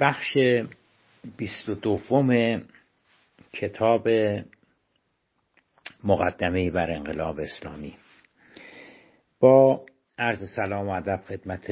[0.00, 0.38] بخش
[1.36, 2.60] بیست و دوم
[3.52, 4.08] کتاب
[6.04, 7.96] مقدمه بر انقلاب اسلامی.
[9.40, 9.86] با
[10.18, 11.70] عرض سلام و ادب خدمت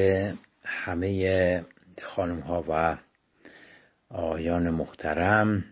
[0.64, 1.64] همه
[2.03, 2.99] خانم ها و
[4.10, 5.65] آقایان محترم.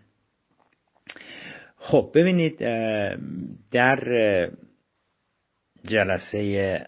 [1.77, 2.59] خب ببینید
[3.71, 3.99] در
[5.85, 6.87] جلسه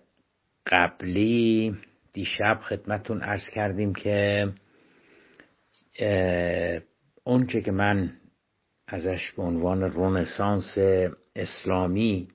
[0.68, 1.76] قبلی
[2.14, 4.48] دیشب خدمتون ارز کردیم که
[7.24, 8.14] اونچه که من
[8.88, 10.78] ازش به عنوان رونسانس
[11.36, 12.28] اسلامی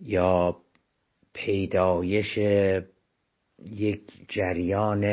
[0.00, 0.56] یا
[1.32, 2.38] پیدایش
[3.58, 5.04] یک جریان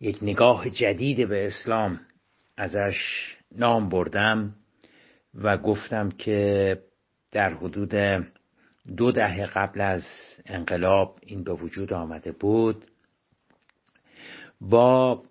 [0.00, 2.00] یک نگاه جدید به اسلام
[2.56, 2.96] ازش
[3.52, 4.54] نام بردم
[5.34, 6.78] و گفتم که
[7.32, 7.94] در حدود
[8.96, 10.02] دو دهه قبل از
[10.46, 12.84] انقلاب این به وجود آمده بود
[14.60, 15.22] با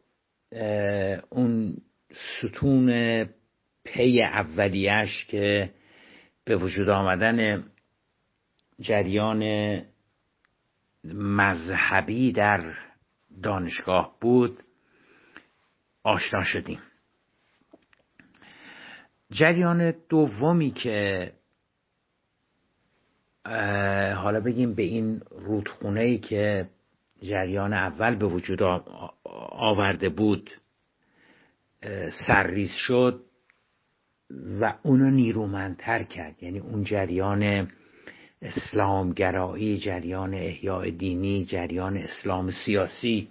[1.29, 1.77] اون
[2.11, 2.89] ستون
[3.83, 5.73] پی اولیش که
[6.45, 7.63] به وجود آمدن
[8.79, 9.81] جریان
[11.13, 12.73] مذهبی در
[13.43, 14.63] دانشگاه بود
[16.03, 16.79] آشنا شدیم.
[19.31, 21.31] جریان دومی که
[24.15, 26.69] حالا بگیم به این رودخونه ای که
[27.21, 28.63] جریان اول به وجود
[29.51, 30.51] آورده بود
[32.27, 33.21] سرریز شد
[34.61, 36.43] و اونو نیرومندتر کرد.
[36.43, 37.71] یعنی اون جریان
[38.41, 43.27] اسلامگرایی جریان احیاء دینی جریان اسلام سیاسی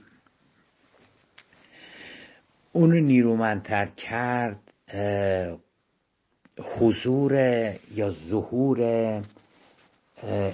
[2.73, 4.61] اونو نیرومندتر کرد
[6.81, 7.33] حضور
[7.95, 8.79] یا ظهور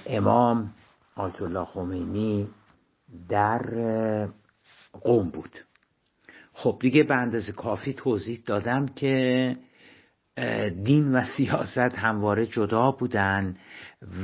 [0.07, 0.75] امام
[1.17, 2.49] آیت الله خمینی
[3.29, 3.61] در
[4.93, 5.59] قوم بود.
[6.53, 9.57] خب دیگه به اندازه کافی توضیح دادم که
[10.85, 13.57] دین و سیاست همواره جدا بودن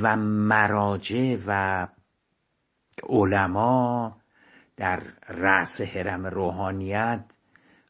[0.02, 1.86] و مراجع و
[3.08, 4.16] علما
[4.76, 7.24] در رأس حرم روحانیت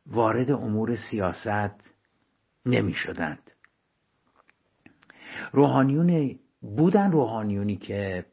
[0.06, 1.74] وارد امور سیاست
[2.66, 3.50] نمی شدند.
[5.52, 8.24] روحانیون بودن روحانیونی که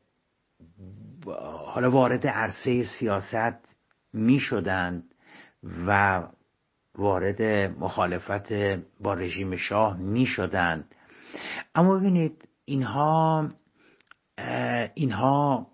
[1.26, 3.76] حالا وارد عرصه سیاست
[4.14, 5.04] می شدند
[5.88, 6.24] و
[6.96, 7.42] وارد
[7.80, 8.54] مخالفت
[9.00, 10.96] با رژیم شاه می شدند.
[11.76, 13.50] اما ببینید اینها
[14.94, 15.68] اینها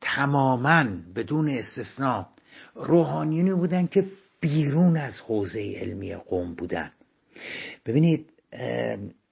[0.00, 0.84] تماما
[1.14, 2.28] بدون استثنا
[2.74, 4.06] روحانیونی بودند که
[4.40, 6.92] بیرون از حوزه علمی قوم بودن
[7.86, 8.32] ببینید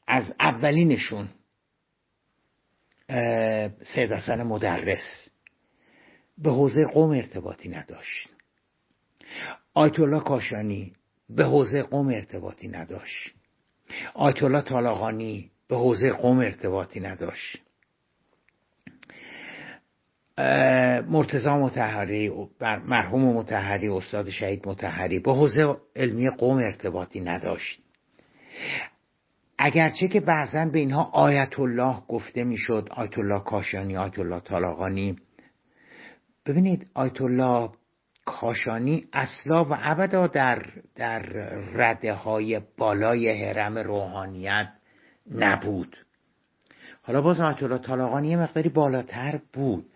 [0.08, 1.28] از اولینشون
[3.82, 5.30] سید حسن مدرس
[6.38, 8.28] به حوزه قوم ارتباطی نداشت.
[9.74, 10.92] آیت الله کاشانی
[11.30, 13.34] به حوزه قوم ارتباطی نداشت.
[14.14, 17.62] آیت الله طالقانی به حوزه قوم ارتباطی نداشت.
[21.08, 27.80] مرتزا متحری مرحوم متحری استاد شهید متحری به حوزه علمی قوم ارتباطی نداشت.
[29.58, 35.16] اگرچه که بعضا به اینها آیت الله گفته می‌شد آیت الله کاشانی آیت الله طالقانی
[36.46, 37.70] ببینید آیت الله
[38.24, 40.62] کاشانی اصلا و ابدا در
[40.94, 41.18] در
[41.72, 44.68] رده های بالای حرم روحانیت
[45.34, 45.96] نبود.
[47.02, 49.86] حالا باز آیت الله طالقانی یه مقداری بالاتر بود.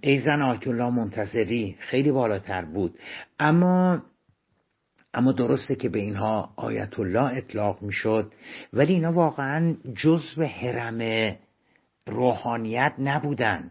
[0.00, 2.98] ایزن آیت الله منتظری خیلی بالاتر بود.
[3.40, 4.02] اما
[5.14, 8.32] اما درسته که به اینها آیت الله اطلاق می‌شد
[8.72, 11.32] ولی اینا واقعا جزو حرم
[12.06, 13.70] روحانیت نبودن.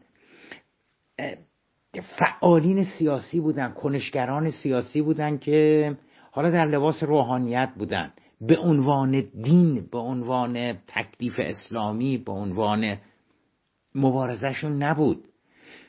[2.01, 5.97] فعالین سیاسی بودن کنشگران سیاسی بودن که
[6.31, 8.11] حالا در لباس روحانیت بودن.
[8.41, 12.97] به عنوان دین به عنوان تکلیف اسلامی به عنوان
[13.95, 15.25] مبارزشون نبود.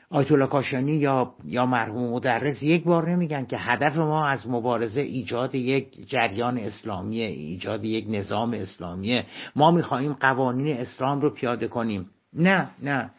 [0.09, 5.01] آیت الله کاشانی یا یا مرحوم مدرس یک بار نمیگن که هدف ما از مبارزه
[5.01, 9.25] ایجاد یک جریان اسلامی ایجاد یک نظام اسلامیه.
[9.55, 12.09] ما می‌خواهیم قوانین اسلام رو پیاده کنیم.
[12.35, 13.11] نه نه.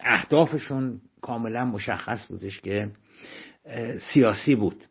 [0.00, 2.90] اهدافشون کاملا مشخص بودش که
[4.14, 4.84] سیاسی بود.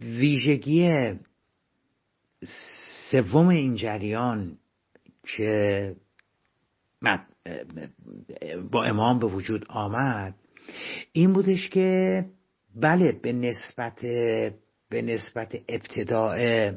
[0.00, 0.92] ویژگی
[3.10, 4.58] سوم این جریان
[5.36, 5.94] که
[8.70, 10.34] با امام به وجود آمد
[11.12, 12.24] این بودش که
[12.74, 14.00] بله به نسبت
[14.90, 16.70] به نسبت ابتداع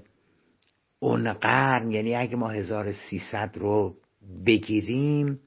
[0.99, 3.95] اون قرن یعنی اگه ما 1300 رو
[4.45, 5.39] بگیریم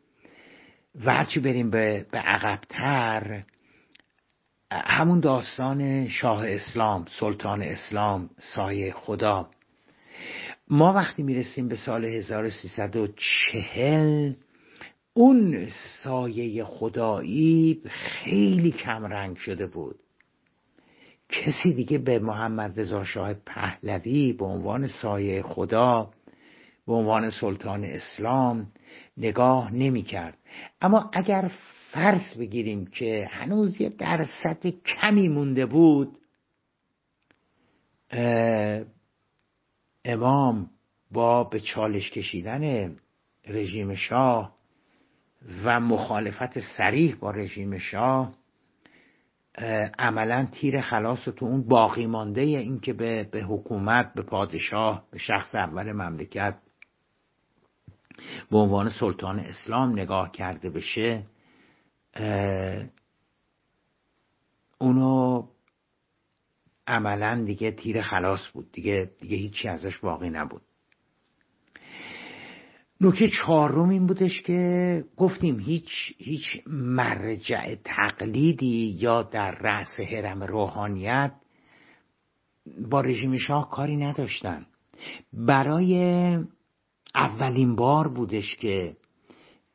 [1.04, 3.43] و هرچی بریم به, به عقبتر
[4.72, 9.50] همون داستان شاه اسلام سلطان اسلام سایه خدا.
[10.69, 14.32] ما وقتی می‌رسیم به سال 1340
[15.14, 15.69] اون
[16.05, 19.98] سایه خدایی خیلی کمرنگ شده بود.
[21.32, 26.11] کسی دیگه به محمد رضا شاه پهلوی به عنوان سایه خدا
[26.87, 28.67] به عنوان سلطان اسلام
[29.17, 30.38] نگاه نمی کرد
[30.81, 31.50] اما اگر
[31.90, 36.19] فرض بگیریم که هنوز یه درصد کمی مونده بود
[40.05, 40.70] امام
[41.11, 42.96] با به چالش کشیدن
[43.46, 44.55] رژیم شاه
[45.64, 48.34] و مخالفت سریح با رژیم شاه
[49.99, 55.19] عملا تیر خلاص تو اون باقی مانده این که به, به حکومت به پادشاه به
[55.19, 56.54] شخص اول مملکت
[58.50, 61.26] به عنوان سلطان اسلام نگاه کرده بشه
[64.78, 65.46] اونو
[66.87, 68.72] عملا دیگه تیر خلاص بود.
[68.72, 70.62] دیگه دیگه هیچی ازش باقی نبود.
[73.04, 81.32] نکته چهارم این بودش که گفتیم هیچ هیچ مرجع تقلیدی یا در رأس حرم روحانیت
[82.90, 84.66] با رژیم شاه کاری نداشتن.
[85.32, 85.94] برای
[87.14, 88.96] اولین بار بودش که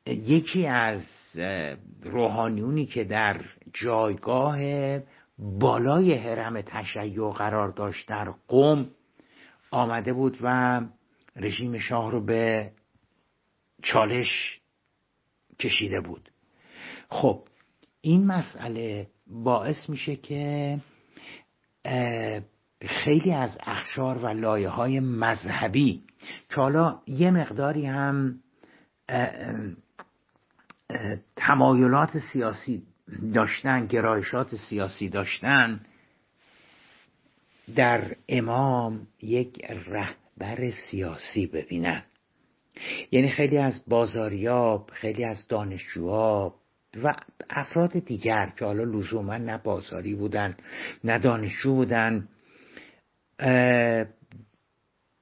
[0.05, 1.03] یکی از
[2.03, 3.41] روحانیونی که در
[3.73, 4.59] جایگاه
[5.39, 8.89] بالای حرم تشیع قرار داشت در قوم
[9.71, 10.81] آمده بود و
[11.35, 12.71] رژیم شاه رو به
[13.83, 14.59] چالش
[15.59, 16.29] کشیده بود.
[17.09, 17.43] خب
[18.01, 20.79] این مسئله باعث میشه که
[22.81, 26.03] خیلی از اخشار و لایه های مذهبی
[26.49, 28.39] که حالا یه مقداری هم
[31.35, 32.83] تمایلات سیاسی
[33.33, 35.79] داشتن گرایشات سیاسی داشتن
[37.75, 42.03] در امام یک رهبر سیاسی ببینن.
[43.11, 46.55] یعنی خیلی از بازاریاب خیلی از دانشجوها
[47.03, 47.15] و
[47.49, 50.57] افراد دیگر که حالا لزوما نه بازاری بودن
[51.03, 52.27] نه دانشجو بودن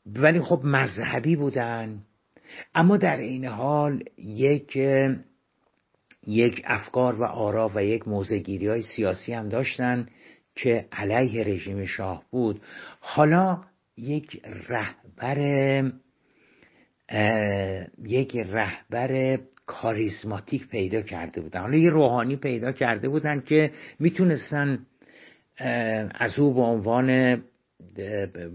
[0.06, 2.02] ولی خب مذهبی بودن.
[2.75, 4.75] اما در این حال یک
[6.28, 10.08] یک افکار و آرا و یک موزگیری های سیاسی هم داشتن
[10.56, 12.62] که علیه رژیم شاه بود.
[13.00, 13.63] حالا
[13.98, 15.38] یک رهبر
[18.04, 21.62] یک رهبر کاریزماتیک پیدا کرده بودن.
[21.62, 24.86] حالا یه روحانی پیدا کرده بودن که می‌تونستن
[26.16, 27.07] از او به عنوان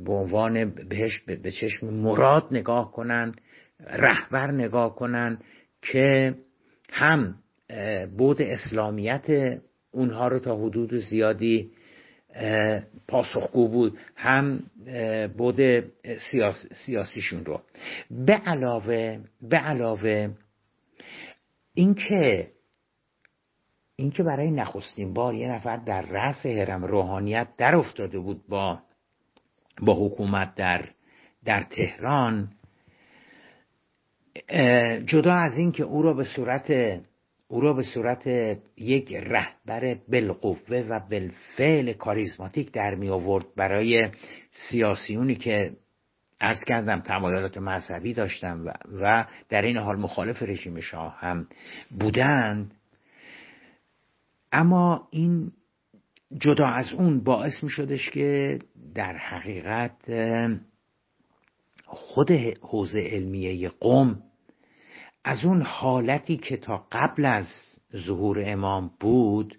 [0.04, 3.34] به عنوان بهش به چشم مراد نگاه کنن
[3.80, 5.38] رهبر نگاه کنن
[5.82, 6.34] که
[6.92, 7.34] هم
[8.18, 9.58] بود اسلامیت
[9.90, 11.70] اونها رو تا حدود زیادی
[13.08, 13.98] پاسخگو بود.
[14.16, 14.62] هم
[15.36, 15.84] بود
[16.30, 17.60] سیاس، سیاسیشون رو.
[18.10, 20.30] به علاوه به علاوه
[21.74, 22.50] اینکه
[23.96, 28.78] اینکه برای نخستین بار یه نفر در رأس حرم روحانیت در افتاده بود با
[29.82, 30.88] با حکومت در
[31.44, 32.48] در تهران
[35.06, 37.00] جدا از اینکه او را به صورت
[37.50, 38.26] او را به صورت
[38.76, 44.10] یک رهبر بالقوه و بالفعل کاریزماتیک در می آورد برای
[44.50, 45.76] سیاسیونی که
[46.40, 51.46] ارز کردم تمایلات مذهبی داشتن و, و در این حال مخالف رژیم شاه هم
[52.00, 52.74] بودند.
[54.52, 55.52] اما این
[56.38, 58.58] جدا از اون باعث می شدش که
[58.94, 60.10] در حقیقت
[61.86, 62.30] خود
[62.62, 64.22] حوزه علمیه قوم
[65.24, 67.46] از اون حالتی که تا قبل از
[67.96, 69.58] ظهور امام بود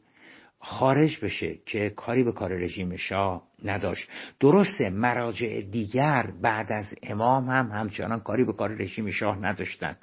[0.60, 4.10] خارج بشه که کاری به کار رژیم شاه نداشت.
[4.40, 9.98] درسته مراجع دیگر بعد از امام هم همچنان کاری به کار رژیم شاه نداشتن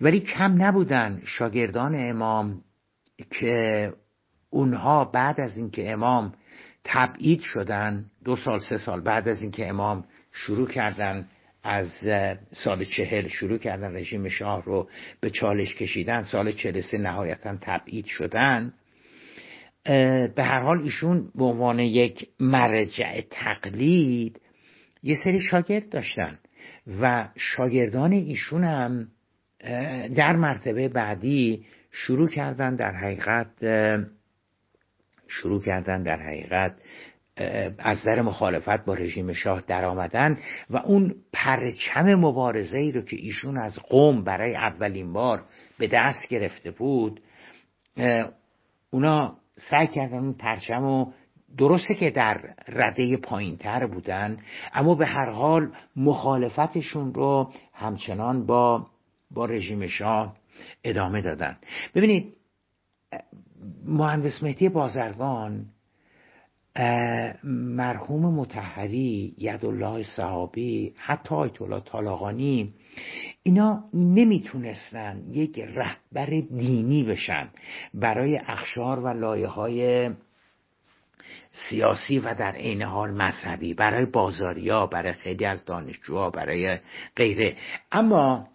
[0.00, 2.62] ولی کم نبودن شاگردان امام
[3.30, 3.92] که
[4.50, 6.32] اونها بعد از اینکه امام
[6.84, 11.28] تبعید شدن دو سال سه سال بعد از اینکه امام شروع کردن
[11.66, 11.92] از
[12.50, 14.88] سال چهل شروع کردن رژیم شاه رو
[15.20, 18.72] به چالش کشیدن سال چهل سه نهایتا تبعید شدن.
[19.84, 24.40] به هر حال ایشون به عنوان یک مرجع تقلید
[25.02, 26.38] یه سری شاگرد داشتن
[27.00, 29.08] و شاگردان ایشون هم
[30.14, 33.48] در مرتبه بعدی شروع کردن در حقیقت
[35.28, 36.76] شروع کردن در حقیقت
[37.78, 40.38] از در مخالفت با رژیم شاه در آمدن
[40.70, 45.44] و اون پرچم مبارزه ای رو که ایشون از قوم برای اولین بار
[45.78, 47.20] به دست گرفته بود
[48.90, 49.36] اونا
[49.70, 51.12] سعی کردن اون پرچم و
[51.58, 54.38] درسته که در رده پایینتر بودن
[54.74, 58.86] اما به هر حال مخالفتشون رو همچنان با
[59.30, 60.36] با رژیم شاه
[60.84, 61.56] ادامه دادن.
[61.94, 62.34] ببینید
[63.84, 65.66] مهندس مهدی بازرگان
[67.44, 72.74] مرحوم متحری یدالله صحابی حتی آیت الله طالاقانی
[73.42, 77.48] اینا نمی‌تونستن یک رهبر دینی بشن
[77.94, 80.10] برای اخشار و لایه های
[81.52, 86.78] سیاسی و در عین حال مذهبی برای بازاریا برای خیلی از دانشجوها برای
[87.16, 87.56] غیره.
[87.92, 88.48] اما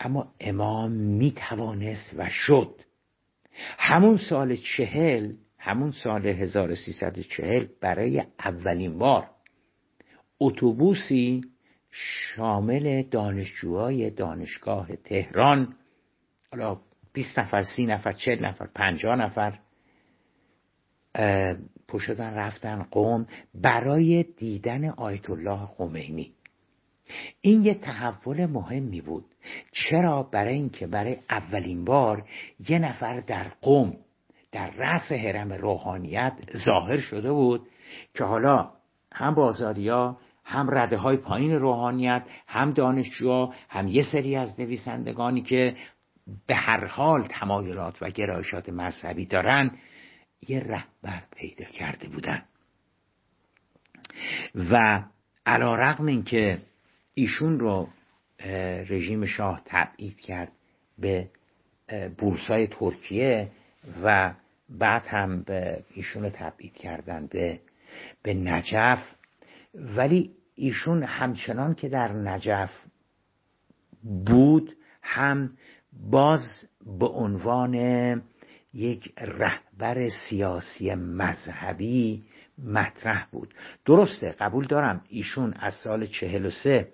[0.00, 2.80] اما امام می‌توانست و شد.
[3.78, 5.32] همون سال چهل
[5.66, 9.30] همون سال 1340 برای اولین بار
[10.40, 11.40] اتوبوسی
[11.90, 15.74] شامل دانشجوهای دانشگاه تهران
[16.52, 16.80] حالا
[17.12, 19.58] 20 نفر سی نفر 40 نفر 50 نفر
[21.88, 26.32] پشدن رفتن قوم برای دیدن آیت الله خمینی.
[27.40, 29.24] این یه تحول مهمی بود.
[29.72, 32.28] چرا؟ برای اینکه برای اولین بار
[32.68, 33.96] یه نفر در قوم
[34.52, 37.68] در رأس حرم روحانیت ظاهر شده بود
[38.14, 38.70] که حالا
[39.12, 45.76] هم بازاریا هم رده های پایین روحانیت هم دانشجوها هم یه سری از نویسندگانی که
[46.46, 49.70] به هر حال تمایلات و گرایشات مذهبی دارن
[50.48, 52.42] یه رهبر پیدا کرده بودن.
[54.70, 55.02] و
[55.46, 56.58] علا رقم این که
[57.14, 57.88] ایشون رو
[58.88, 60.52] رژیم شاه تبعید کرد
[60.98, 61.30] به
[62.18, 63.50] بورسای ترکیه
[64.02, 64.34] و
[64.68, 67.60] بعد هم به ایشون رو تبعید کردن به
[68.22, 69.14] به نجف.
[69.74, 72.70] ولی ایشون همچنان که در نجف
[74.26, 75.50] بود هم
[76.10, 76.40] باز
[76.98, 77.74] به عنوان
[78.74, 82.24] یک رهبر سیاسی مذهبی
[82.64, 83.54] مطرح بود.
[83.84, 86.88] درسته قبول دارم ایشون از سال چهل و سه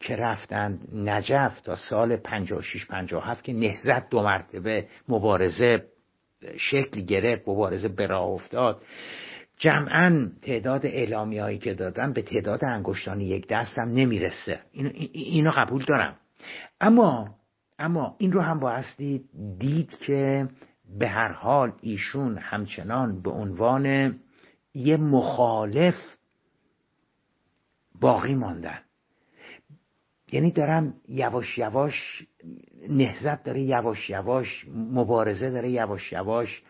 [0.00, 5.84] که رفتند نجف تا سال 56 57 که نهزت دو مرتبه مبارزه
[6.58, 8.82] شکل گرفت مبارزه به افتاد.
[9.58, 14.60] جمعا تعداد اعلامی هایی که دادن به تعداد انگشتان یک دستم نمی‌رسه.
[15.12, 16.16] اینو, قبول دارم.
[16.80, 17.34] اما
[17.78, 19.24] اما این رو هم بایستی
[19.58, 20.48] دید که
[20.98, 24.14] به هر حال ایشون همچنان به عنوان
[24.74, 25.94] یه مخالف
[28.00, 28.78] باقی ماندن.
[30.32, 32.26] یعنی دارم یواش یواش
[32.88, 36.62] نهزت داره یواش یواش مبارزه داره یواش یواش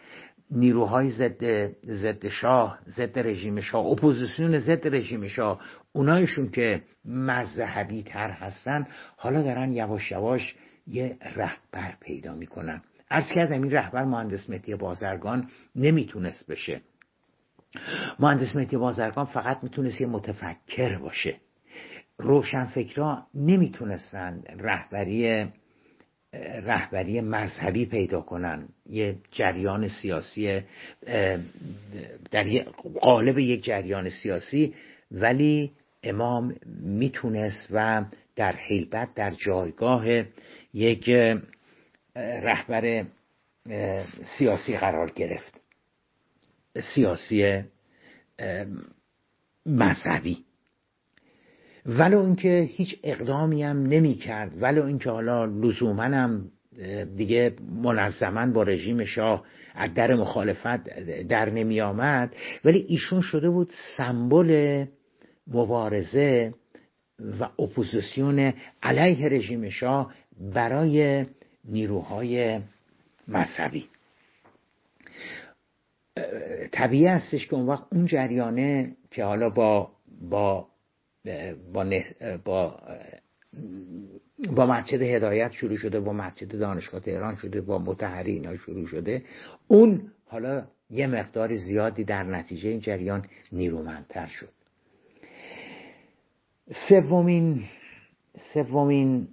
[0.50, 5.60] نیروهای ضد ضد شاه ضد رژیم شاه اپوزیسیون ضد رژیم شاه
[5.92, 8.86] اونایشون که مذهبی تر هستن
[9.16, 12.82] حالا دارن یواش یواش یه رهبر پیدا می‌کنن.
[13.10, 16.80] عرض کردم این رهبر مهندس مهدی بازرگان نمی‌تونست بشه.
[18.18, 21.36] مهندس مهدی بازرگان فقط می‌تونست یه متفکر باشه.
[22.20, 25.48] روشنفکرا نمی‌تونستن رهبری
[26.62, 28.68] رهبری مذهبی پیدا کنن.
[28.86, 30.60] یه جریان سیاسی
[32.30, 32.44] در
[33.00, 34.74] قالب یک جریان سیاسی
[35.10, 35.72] ولی
[36.02, 38.04] امام می‌تونست و
[38.36, 40.04] در حیبت در جایگاه
[40.74, 41.10] یک
[42.16, 43.04] رهبر
[44.38, 45.60] سیاسی قرار گرفت.
[46.94, 47.62] سیاسی
[49.66, 50.44] مذهبی.
[51.86, 56.50] ولو اینکه هیچ اقدامی هم نمی کرد ولو اینکه حالا لزوما هم
[57.16, 59.44] دیگه منظما با رژیم شاه
[59.74, 64.84] از در مخالفت در نمی آمد ولی ایشون شده بود سمبل
[65.46, 66.54] مبارزه
[67.40, 70.14] و اپوزیسیون علیه رژیم شاه
[70.54, 71.26] برای
[71.64, 72.60] نیروهای
[73.28, 73.86] مذهبی.
[76.72, 79.90] طبیعی هستش که اون وقت اون جریانه که حالا با
[80.30, 80.69] با
[81.72, 81.84] با,
[82.44, 82.80] با
[84.48, 89.22] با مسجد هدایت شروع شده با مسجد دانشگاه تهران شده با متحری اینا شروع شده.
[89.68, 94.48] اون حالا یه مقدار زیادی در نتیجه این جریان نیرومندتر شد.
[96.88, 97.64] سومین
[98.54, 99.28] سومین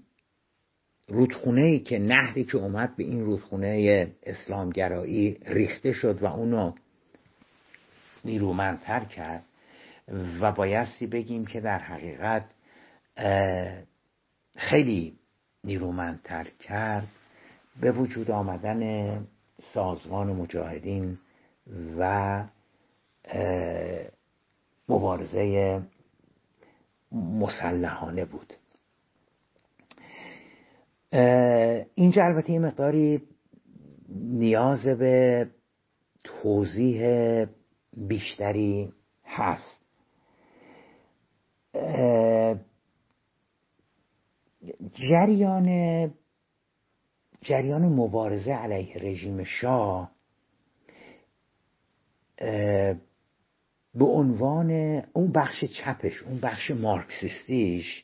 [1.07, 6.73] رودخونه ای که نهری که اومد به این رودخونه اسلامگرایی ریخته شد و اونو
[8.25, 9.43] نیرومندتر کرد
[10.41, 12.45] و بایستی بگیم که در حقیقت
[14.55, 15.19] خیلی
[15.63, 17.07] نیرومندتر کرد
[17.81, 19.27] به وجود آمدن
[19.73, 21.19] سازمان مجاهدین
[21.97, 22.43] و
[24.89, 25.81] مبارزه
[27.11, 28.53] مسلحانه بود.
[31.95, 33.21] اینجا البته یه مقداری
[34.09, 35.47] نیاز به
[36.23, 37.01] توضیح
[37.97, 38.93] بیشتری
[39.25, 39.86] هست.
[44.93, 45.67] جریان
[47.41, 50.11] جریان مبارزه علیه رژیم شاه
[53.95, 54.71] به عنوان
[55.13, 58.03] اون بخش چپش اون بخش مارکسیستیش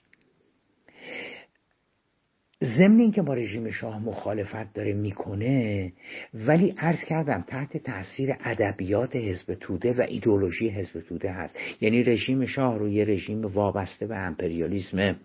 [2.63, 5.93] ضمن اینکه با رژیم شاه مخالفت داره می‌کنه
[6.33, 11.55] ولی عرض کردم تحت تاثیر ادبیات حزب توده و ایدولوژی حزب توده هست.
[11.81, 15.15] یعنی رژیم شاه رو یه رژیم وابسته به امپریالیسم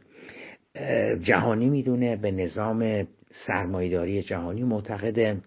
[1.23, 3.09] جهانی می‌دونه به نظام
[3.47, 5.41] سرمایداری جهانی معتقده.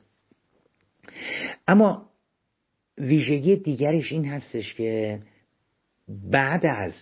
[1.67, 2.10] اما
[2.98, 5.19] ویژگی دیگرش این هستش که
[6.31, 6.93] بعد از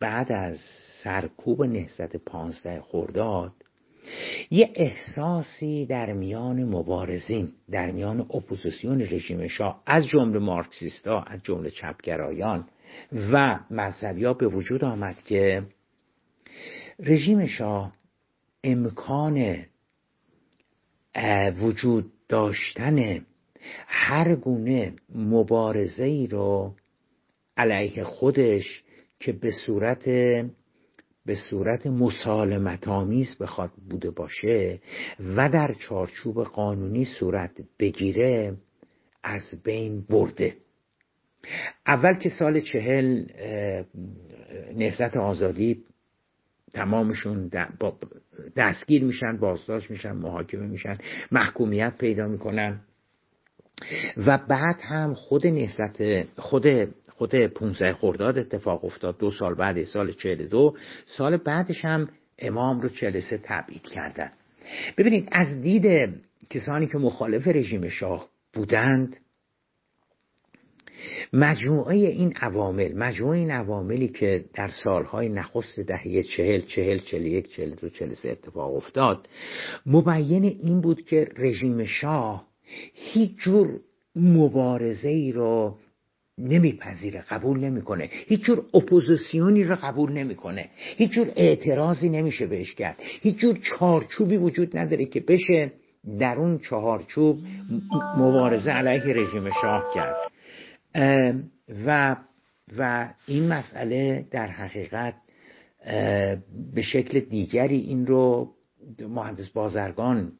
[0.00, 0.58] بعد از
[1.02, 3.52] سرکوب نهضت پانزده خرداد
[4.50, 11.70] یه احساسی در میان مبارزین در میان اپوزیسیون رژیم شاه از جمله مارکسیستا از جمله
[11.70, 12.68] چپگرایان
[13.32, 15.62] و مذهبی به وجود آمد که
[16.98, 17.92] رژیم شاه
[18.64, 19.64] امکان
[21.62, 23.26] وجود داشتن
[23.86, 26.74] هر گونه مبارزه ای رو
[27.56, 28.82] علیه خودش
[29.20, 30.08] که به صورت
[31.28, 34.80] به صورت مسالمت آمیز بخواد بوده باشه
[35.36, 38.56] و در چارچوب قانونی صورت بگیره
[39.22, 40.56] از بین برده.
[41.86, 43.24] اول که سال چهل
[44.76, 45.84] نهضت آزادی
[46.72, 47.50] تمامشون
[48.56, 50.98] دستگیر میشن بازداشت میشن محاکمه میشن
[51.32, 52.80] محکومیت پیدا می‌کنن.
[54.26, 59.18] و بعد هم خود نهضت خود خود 15 خرداد اتفاق افتاد.
[59.18, 60.74] دو سال بعد سال 42
[61.06, 62.08] سال بعدش هم
[62.38, 64.30] امام رو 43 تبعید کردن.
[64.98, 66.14] ببینید از دید
[66.50, 69.16] کسانی که مخالف رژیم شاه بودند
[71.32, 77.50] مجموعه این عوامل مجموعه این عواملی که در سالهای نخست دهه چهل چهل چهل یک
[77.50, 79.28] چهل دو چهل سه اتفاق افتاد
[79.86, 82.46] مبین این بود که رژیم شاه
[82.94, 83.80] هیچ جور
[84.16, 85.76] مبارزه ای رو
[86.38, 88.08] نمیپذیره قبول نمی‌کنه.
[88.12, 90.68] هیچ جور اپوزیسیونی رو قبول نمی‌کنه.
[90.96, 92.96] هیچ جور اعتراضی نمیشه بهش کرد.
[93.00, 95.72] هیچ جور چارچوبی وجود نداره که بشه
[96.18, 97.38] در اون چهارچوب
[98.16, 100.16] مبارزه علیه رژیم شاه کرد.
[101.86, 102.16] و
[102.78, 105.14] و این مسئله در حقیقت
[106.74, 108.50] به شکل دیگری این رو
[109.08, 110.32] مهندس بازرگان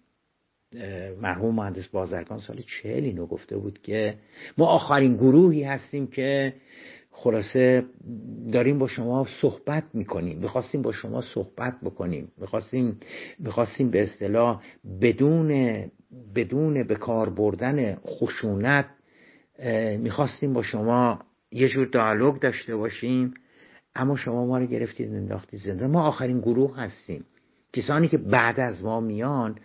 [1.20, 4.14] مرحوم مهندس بازرگان سال چهل اینو گفته بود که
[4.58, 6.54] ما آخرین گروهی هستیم که
[7.10, 7.84] خلاصه
[8.52, 10.38] داریم با شما صحبت می‌کنیم.
[10.38, 12.32] می‌خواستیم با شما صحبت بکنیم.
[12.36, 13.00] می‌خواستیم
[13.38, 14.62] می‌خواستیم به اصطلاح
[15.00, 15.80] بدون
[16.34, 18.86] بدون به کار بردن خشونت
[19.98, 21.18] می‌خواستیم با شما
[21.52, 23.34] یه جور دیالوگ داشته باشیم.
[23.94, 25.86] اما شما ما رو گرفتید انداختید زنده.
[25.86, 27.24] ما آخرین گروه هستیم.
[27.72, 29.56] کسانی که بعد از ما میان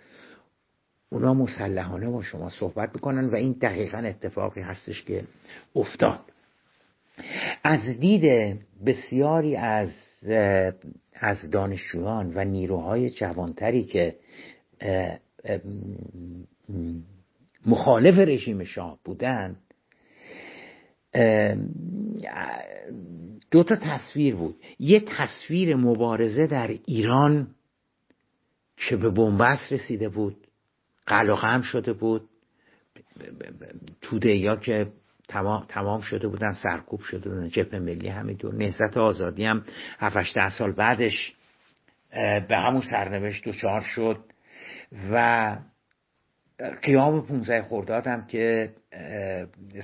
[1.14, 5.24] اونا مسلحانه با شما صحبت می‌کنن و این دقیقا اتفاقی هستش که
[5.76, 6.20] افتاد.
[7.64, 9.90] از دید بسیاری از
[11.14, 14.16] از دانشجویان و نیروهای جوانتری که
[17.66, 19.56] مخالف رژیم شاه بودن
[23.52, 24.56] دو تا تصویر بود.
[24.80, 27.48] یه تصویر مبارزه در ایران
[28.78, 30.43] که به بنبست رسیده بود.
[31.08, 32.30] قلقم شده بود.
[34.02, 34.88] توده یا که
[35.28, 38.56] تمام, تمام شده بودن سرکوب شده بودن جبهه ملی همینطور.
[38.56, 39.66] نهضت آزادی هم
[40.00, 41.34] 7 سال بعدش
[42.48, 44.18] به همون سرنوشت دچار شد
[45.12, 45.58] و
[46.82, 48.74] قیام 15 خرداد هم که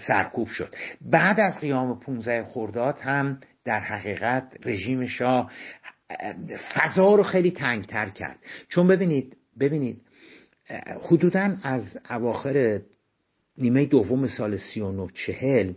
[0.07, 0.75] سرکوب شد.
[1.01, 5.51] بعد از قیام 15 خرداد هم در حقیقت رژیم شاه
[6.73, 8.39] فضا رو خیلی تنگتر کرد.
[8.69, 10.01] چون ببینید ببینید
[11.01, 12.81] حدودا از اواخر
[13.57, 15.73] نیمه دوم سال سی و چهل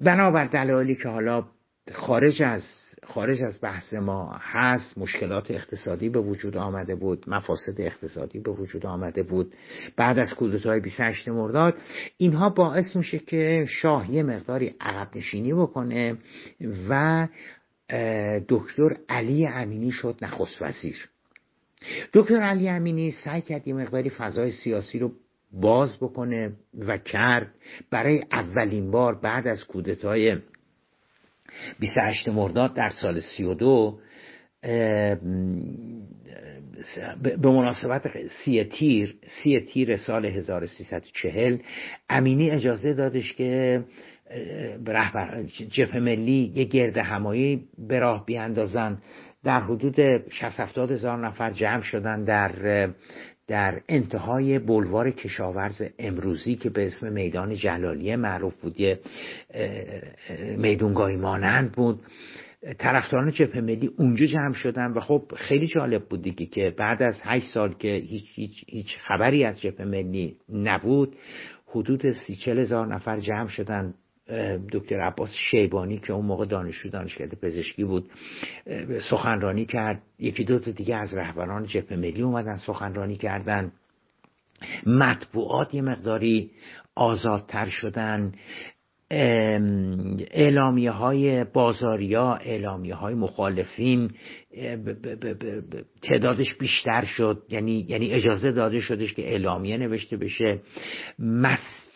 [0.00, 1.44] بنابر دلایلی که حالا
[1.92, 2.62] خارج از
[3.06, 8.86] خارج از بحث ما هست مشکلات اقتصادی به وجود آمده بود مفاسد اقتصادی به وجود
[8.86, 9.54] آمده بود
[9.96, 11.74] بعد از کودتای 28 مرداد
[12.16, 16.16] اینها باعث میشه که شاه یه مقداری عقب نشینی بکنه
[16.88, 17.28] و
[18.48, 21.08] دکتر علی امینی شد نخست وزیر.
[22.12, 25.12] دکتر علی امینی سعی کرد یه مقداری فضای سیاسی رو
[25.52, 27.54] باز بکنه و کرد.
[27.90, 30.36] برای اولین بار بعد از کودتای
[31.78, 33.98] 28 مرداد در سال 32
[37.22, 38.02] به مناسبت
[38.44, 41.58] سی تیر سی تیر سال 1340
[42.08, 43.84] امینی اجازه دادش که
[44.86, 48.98] رهبر جبهه ملی یه گرد همایی به راه بیاندازن.
[49.44, 52.52] در حدود 60 هزار نفر جمع شدن در
[53.46, 59.00] در انتهای بلوار کشاورز امروزی که به اسم میدان جلالیه معروف بود یه
[60.56, 62.00] میدونگاهی مانند بود.
[62.78, 67.14] طرفداران جبهه ملی اونجا جمع شدن و خب خیلی جالب بود دیگه که بعد از
[67.22, 71.16] هشت سال که هیچ, هیچ, هیچ خبری از جبهه ملی نبود
[71.66, 73.94] حدود سی هزار نفر جمع شدن
[74.72, 78.10] دکتر عباس شیبانی که اون موقع دانشجو دانشکده پزشکی بود
[79.10, 80.02] سخنرانی کرد.
[80.18, 83.72] یکی دو تا دیگه از رهبران جبهه ملی اومدن سخنرانی کردن.
[84.86, 86.50] مطبوعات یه مقداری
[86.94, 88.32] آزادتر شدن.
[90.30, 94.10] اعلامیه های بازاریا اعلامیه های مخالفین
[96.02, 97.42] تعدادش بیشتر شد.
[97.48, 100.60] یعنی یعنی اجازه داده شدش که اعلامیه نوشته بشه.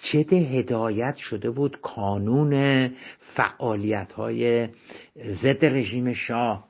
[0.05, 2.91] مسجد هدایت شده بود کانون
[3.35, 4.69] فعالیت های
[5.27, 6.69] ضد رژیم شاه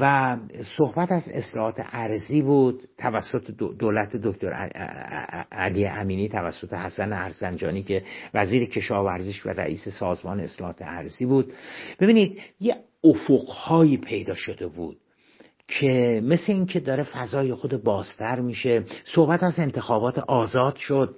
[0.00, 0.36] و
[0.76, 4.52] صحبت از اصلاحات ارزی بود توسط دولت دکتر
[5.52, 8.02] علی امینی توسط حسن ارزنجانی که
[8.34, 11.52] وزیر کشاورزیش و رئیس سازمان اصلاحات ارزی بود.
[12.00, 14.96] ببینید یه افقهایی پیدا شده بود
[15.68, 18.84] که مثل اینکه داره فضای خود بازتر میشه.
[19.04, 21.16] صحبت از انتخابات آزاد شد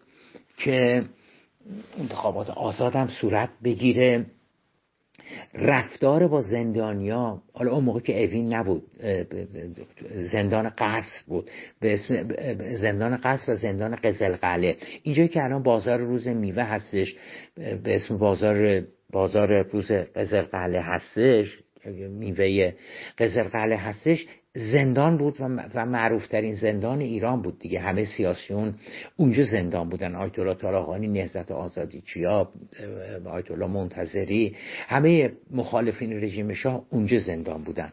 [0.57, 1.05] که
[1.98, 4.26] انتخابات آزاد هم صورت بگیره.
[5.54, 8.83] رفتار با زندانیا حالا اون موقع که اوین نبود
[10.33, 11.50] زندان قصر بود.
[11.81, 12.28] به اسم
[12.74, 14.76] زندان قصر و زندان قزلقله.
[15.02, 17.16] اینجایی که الان بازار روز میوه هستش
[17.57, 21.59] به اسم بازار بازار روز قزلقله هستش
[22.11, 22.72] میوه
[23.18, 25.37] قزلقله هستش زندان بود
[25.75, 27.81] و معروفترین زندان ایران بود دیگه.
[27.81, 28.75] همه سیاسیون
[29.17, 30.15] اونجا زندان بودن.
[30.15, 32.53] آیت الله طالقانی نهضت آزادی چیا
[33.25, 34.57] آیت الله منتظری
[34.89, 37.93] همه مخالفین رژیم شاه اونجا زندان بودن.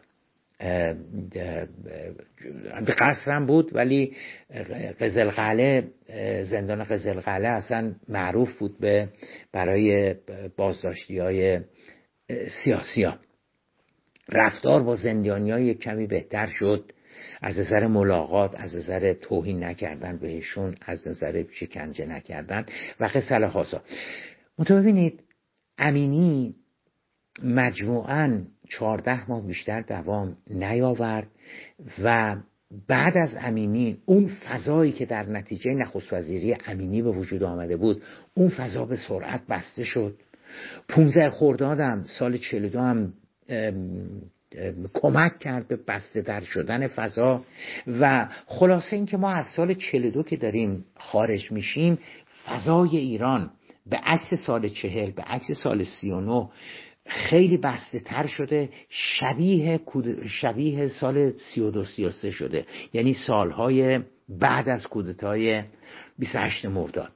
[2.86, 4.16] به قصرم بود ولی
[5.00, 5.84] قزلقله
[6.42, 9.08] زندان قزلقله اصلا معروف بود به
[9.52, 10.14] برای
[10.56, 11.60] بازداشتی های
[12.64, 13.06] سیاسی.
[14.28, 14.96] رفتار با
[15.52, 16.92] های کمی بهتر شد.
[17.42, 22.66] از نظر ملاقات از نظر توهین نکردن بهشون از نظر شکنجه نکردن
[23.00, 23.82] و قصل خاصا.
[24.58, 25.22] منطقه ببینید
[25.78, 26.54] امینی
[27.44, 31.28] مجموعا چهارده ماه بیشتر دوام نیاورد
[32.04, 32.36] و
[32.88, 38.02] بعد از امینی اون فضایی که در نتیجه نخست وزیری امینی به وجود آمده بود
[38.34, 40.18] اون فضا به سرعت بسته شد.
[40.88, 43.12] 15 خردادم سال 42 هم
[44.94, 47.44] کمک کرد به بسته در شدن فضا
[48.00, 51.98] و خلاصه اینکه ما از سال 42 که داریم خارج میشیم
[52.46, 53.50] فضای ایران
[53.86, 56.48] به عکس سال چهل به عکس سال 39
[57.06, 59.80] خیلی بسته تر شده شبیه,
[60.28, 62.66] شبیه سال 32 33 شده.
[62.92, 65.62] یعنی سالهای بعد از کودتای
[66.18, 67.15] 28 مرداد.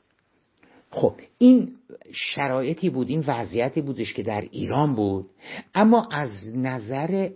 [0.92, 1.68] خب این
[2.12, 5.26] شرایطی بود این وضعیتی بودش که در ایران بود
[5.74, 7.29] اما از نظر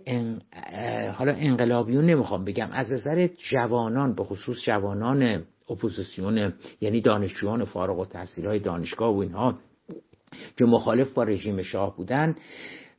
[1.15, 8.05] حالا انقلابیون نمی‌خوام بگم از نظر جوانان به خصوص جوانان اپوزیسیون یعنی دانشجویان فارغ و
[8.05, 9.59] تحصیل های دانشگاه و اینها
[10.57, 12.35] که مخالف با رژیم شاه بودن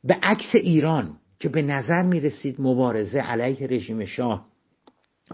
[0.03, 4.45] به عکس ایران که به نظر می رسید مبارزه علیه رژیم شاه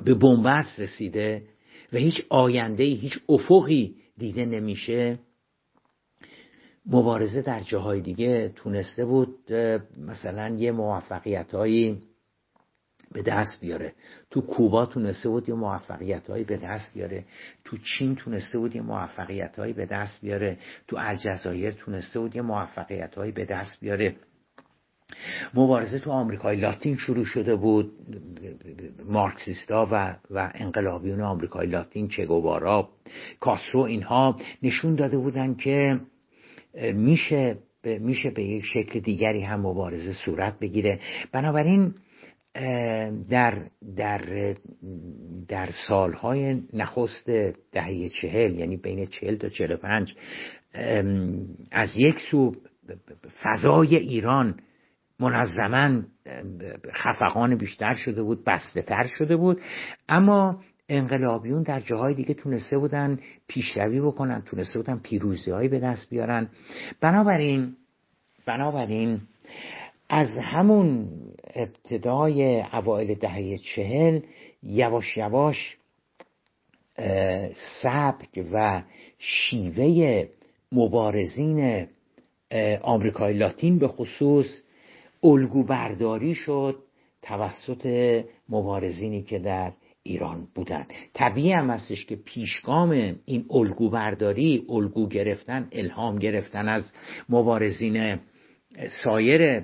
[0.06, 1.44] به بنبست رسیده
[1.94, 5.20] و هیچ آینده هیچ افقی دیده نمیشه.
[6.86, 9.54] مبارزه در جاهای دیگه تونسته بود
[9.98, 12.02] مثلا یه موفقیت هایی
[13.12, 13.94] به دست بیاره.
[14.32, 17.26] تو کوبا تونسته بود یه موفقیت هایی به دست بیاره.
[17.64, 20.58] تو چین تونسته بود یه موفقیت هایی به دست بیاره.
[20.88, 24.16] تو الجزایر تونسته بود یه موفقیت هایی به دست بیاره.
[25.54, 27.92] مبارزه تو آمریکای لاتین شروع شده بود.
[29.06, 32.90] مارکسیستا و, و انقلابیون آمریکای لاتین چگوارا
[33.40, 36.00] کاسرو اینها نشون داده بودن که
[36.94, 41.00] میشه میشه به یک شکل دیگری هم مبارزه صورت بگیره.
[41.32, 41.94] بنابراین
[43.30, 44.56] در در
[45.48, 47.30] در سالهای نخست
[47.72, 50.16] دهه چهل یعنی بین چهل تا چهل پنج
[51.72, 52.56] از یک سو
[53.44, 54.60] فضای ایران
[55.20, 56.02] منظما
[56.96, 59.62] خفقان بیشتر شده بود بسته تر شده بود.
[60.10, 66.10] اما انقلابیون در جاهای دیگه تونسته بودن پیشروی بکنن تونسته بودن پیروزی هایی به دست
[66.10, 66.50] بیارن.
[67.02, 67.76] بنابراین
[68.46, 69.22] بنابراین
[70.10, 71.10] از همون
[71.56, 74.20] ابتدای اوایل دهه چهل
[74.64, 75.78] یواش یواش
[77.82, 78.84] سبک و
[79.18, 80.26] شیوه
[80.72, 81.88] مبارزین
[82.82, 84.63] آمریکای لاتین به خصوص
[85.24, 86.76] الگو برداری شد
[87.22, 87.86] توسط
[88.50, 89.72] مبارزینی که در
[90.04, 96.92] ایران بودن طبیعی هم هستش که پیشگام این الگو برداری الگو گرفتن الهام گرفتن از
[97.30, 98.20] مبارزین
[99.04, 99.64] سایر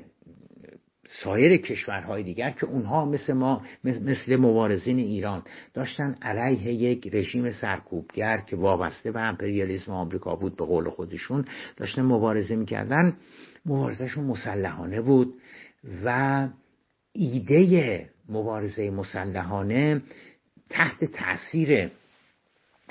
[1.23, 5.43] سایر کشورهای دیگر که اونها مثل ما مثل مبارزین ایران
[5.73, 11.45] داشتن علیه یک رژیم سرکوبگر که وابسته به امپریالیسم آمریکا بود به قول خودشون
[11.77, 13.17] داشتن مبارزه می‌کردن.
[13.65, 15.33] مبارزهشون مسلحانه بود
[16.05, 16.47] و
[17.13, 20.01] ایده مبارزه مسلحانه
[20.69, 21.91] تحت تاثیر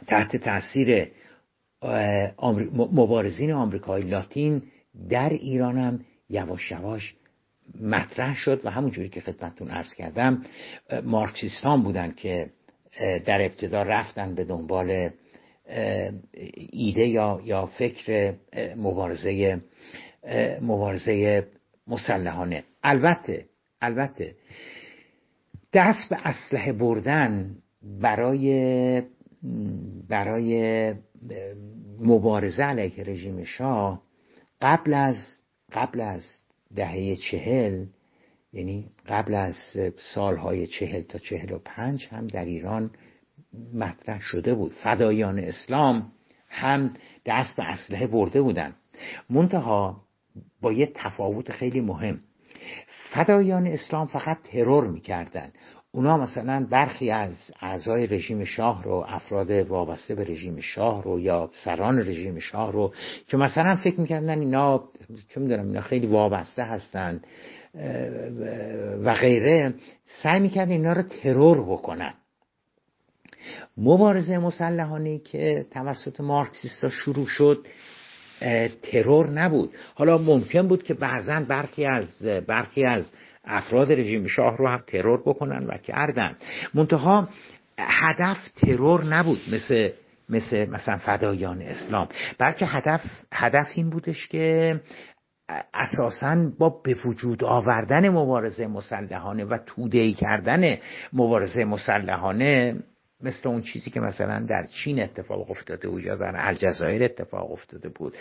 [0.06, 1.08] تحت تاثیر
[2.72, 4.62] مبارزین آمریکای لاتین
[5.10, 7.14] در ایران هم یواش یواش
[7.80, 10.44] مطرح شد و همونجوری که خدمتتون عرض کردم
[11.04, 12.50] مارکسیستان بودن که
[13.00, 15.10] در ابتدا رفتن به دنبال
[16.70, 18.34] ایده یا, یا فکر
[18.76, 19.60] مبارزه
[20.62, 21.46] مبارزه
[21.86, 22.64] مسلحانه.
[22.82, 23.44] البته
[23.80, 24.34] البته
[25.72, 29.02] دست به اسلحه بردن برای
[30.08, 30.94] برای
[32.00, 34.02] مبارزه علیه رژیم شاه
[34.62, 35.16] قبل از
[35.72, 36.22] قبل از
[36.74, 37.86] دهه چهل
[38.52, 39.54] یعنی قبل از
[40.14, 42.90] سالهای چهل تا چهل و پنج هم در ایران
[43.74, 44.72] مطرح شده بود.
[44.72, 46.12] فدایان اسلام
[46.48, 46.94] هم
[47.26, 48.74] دست به اسلحه برده بودن
[49.30, 50.07] منتها
[50.60, 52.20] با یه تفاوت خیلی مهم.
[53.10, 55.52] فدایان اسلام فقط ترور می‌کردن.
[55.92, 61.50] اونا مثلا برخی از اعضای رژیم شاه رو افراد وابسته به رژیم شاه رو یا
[61.64, 62.92] سران رژیم شاه رو
[63.26, 64.84] که مثلا فکر می‌کردن اینا
[65.28, 67.20] چه می‌دونم اینا خیلی وابسته هستن
[69.04, 69.74] و غیره.
[70.22, 72.14] سعی می‌کردن اینا رو ترور بکنن.
[73.76, 77.66] مبارزه مسلحانه که توسط مارکسیستا شروع شد
[78.82, 79.70] ترور نبود.
[79.94, 83.12] حالا ممکن بود که بعضا برخی از برخی از
[83.44, 86.36] افراد رژیم شاه رو هم ترور بکنن و کردن.
[86.74, 87.28] منتها
[87.78, 89.90] هدف ترور نبود مثل
[90.28, 92.08] مثل مثلا فدایان اسلام.
[92.38, 93.00] بلکه هدف
[93.32, 94.80] هدف این بودش که
[95.74, 100.76] اساسا با به وجود آوردن مبارزه مسلحانه و تودهی کردن
[101.12, 102.76] مبارزه مسلحانه
[103.22, 107.88] مثل اون چیزی که مثلا در چین اتفاق افتاده بود یا در الجزایر اتفاق افتاده
[107.88, 108.16] بود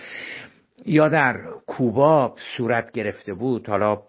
[0.86, 4.02] یا در کوبا صورت گرفته بود حالا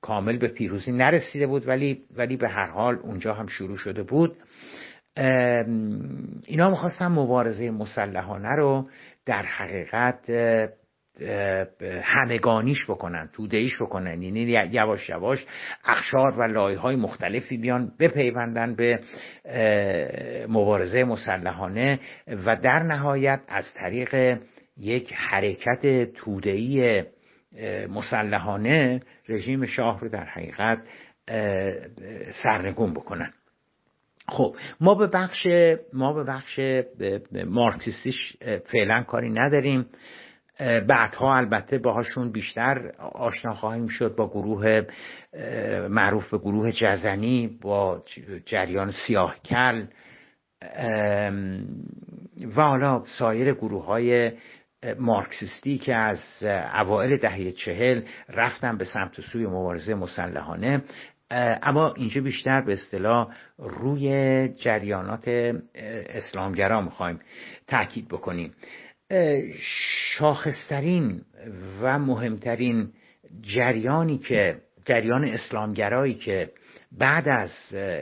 [0.00, 4.36] کامل به پیروزی نرسیده بود ولی ولی به هر حال اونجا هم شروع شده بود.
[6.46, 8.88] اینا می‌خواستن مبارزه مسلحانه رو
[9.26, 10.30] در حقیقت
[12.02, 14.22] همگانیش بکنن تودهیش بکنن.
[14.22, 14.40] یعنی
[14.72, 15.46] یواش یواش
[15.84, 19.00] اخشار و لایه های مختلفی بیان بپیوندن به
[20.48, 22.00] مبارزه مسلحانه
[22.46, 24.38] و در نهایت از طریق
[24.76, 27.02] یک حرکت تودهی
[27.88, 30.78] مسلحانه رژیم شاه رو در حقیقت
[32.42, 33.32] سرنگون بکنن.
[34.28, 35.46] خب ما به بخش
[35.92, 36.60] ما به بخش
[37.46, 38.36] مارکسیستیش
[38.72, 39.86] فعلا کاری نداریم.
[40.60, 44.82] بعدها البته باهاشون بیشتر آشنا خواهیم شد با گروه
[45.88, 48.02] معروف به گروه جزنی با
[48.46, 49.86] جریان سیاه کل
[52.56, 54.32] و حالا سایر گروه های
[54.98, 56.20] مارکسیستی که از
[56.80, 60.82] اوائل دهه چهل رفتن به سمت سوی مبارزه مسلحانه
[61.62, 65.28] اما اینجا بیشتر به اصطلاح روی جریانات
[66.08, 67.20] اسلامگرا می‌خوایم
[67.66, 68.54] تاکید بکنیم.
[70.18, 71.20] شاخصترین
[71.80, 72.92] و مهمترین
[73.42, 76.50] جریانی که جریان اسلامگرایی که
[76.92, 77.50] بعد از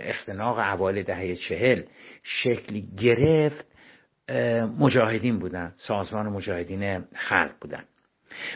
[0.01, 1.83] اختناق اوایل دهه چهل
[2.23, 3.67] شکل گرفت
[4.79, 7.85] مجاهدین بودن سازمان مجاهدین خلق بودن.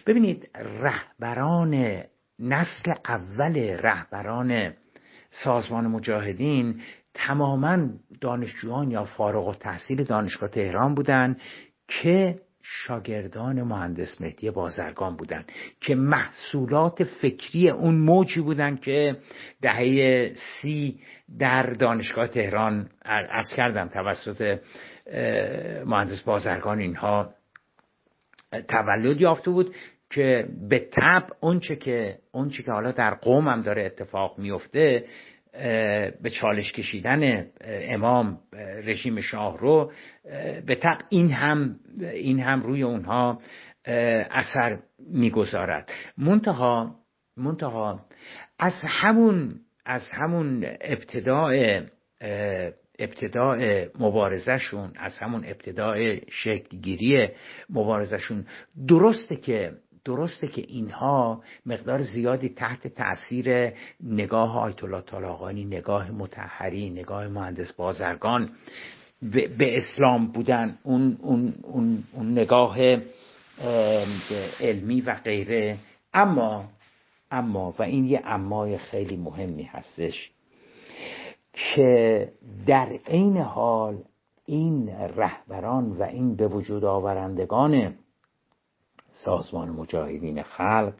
[0.07, 2.03] ببینید رهبران
[2.38, 4.73] نسل اول رهبران
[5.31, 6.83] سازمان مجاهدین
[7.14, 7.88] تماما
[8.21, 11.40] دانشجویان یا فارغ و تحصیل دانشگاه تهران بودند
[11.88, 15.44] که شاگردان مهندس مهدی بازرگان بودن
[15.81, 19.16] که محصولات فکری اون موجی بودن که
[19.62, 21.00] دهه سی
[21.38, 22.90] در دانشگاه تهران
[23.31, 24.59] از کردم توسط
[25.87, 27.35] مهندس بازرگان اینها
[28.68, 29.74] تولد یافته بود
[30.11, 35.05] که به طب اونچه که اونچه که حالا در قوم هم داره اتفاق میفته
[36.23, 38.38] به چالش کشیدن امام
[38.85, 39.92] رژیم شاه رو
[40.66, 43.40] به طب این هم این هم روی اونها
[44.31, 45.90] اثر می‌گذارد.
[46.19, 46.95] منتها
[47.37, 48.07] منتها
[48.59, 51.81] از همون از همون ابتداع
[52.99, 57.29] ابتداع مبارزشون از همون ابتداع شکلگیری
[57.71, 58.47] مبارزشون
[58.88, 59.73] درسته که
[60.07, 67.73] درسته که اینها مقدار زیادی تحت تاثیر نگاه آیت الله طالاقانی نگاه متحری نگاه مهندس
[67.73, 68.51] بازرگان
[69.33, 70.79] به اسلام بودن.
[70.83, 72.77] اون, اون, اون, اون نگاه
[74.61, 75.79] علمی و غیره.
[76.14, 76.64] اما
[77.31, 80.31] اما و این یه امای خیلی مهمی هستش
[81.53, 82.33] که
[82.66, 83.99] در عین حال
[84.47, 87.95] این رهبران و این به وجود آورندگان
[89.24, 90.92] سازمان مجاهدین خلق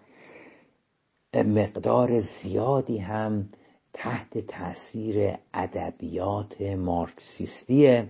[1.35, 3.49] مقدار زیادی هم
[3.93, 8.03] تحت تاثیر ادبیات مارکسیستی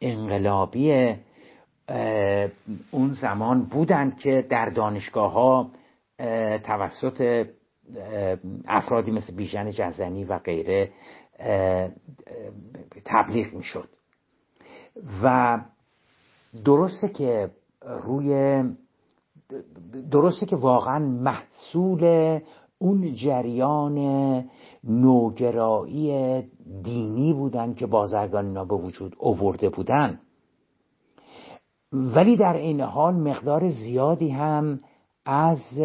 [0.00, 1.14] انقلابی
[2.90, 5.70] اون زمان بودند که در دانشگاه ها
[6.64, 7.46] توسط
[8.66, 10.92] افرادی مثل بیژن جزنی و غیره
[13.04, 13.88] تبلیغ می‌شد.
[15.22, 15.58] و
[16.64, 17.50] درسته که
[17.82, 18.62] روی
[20.10, 22.40] درسته که واقعا محصول
[22.78, 23.98] اون جریان
[24.84, 26.42] نوگرایی
[26.82, 30.20] دینی بودن که بازرگان اینا به وجود آورده بودن.
[31.92, 34.80] ولی در این حال مقدار زیادی هم
[35.24, 35.78] از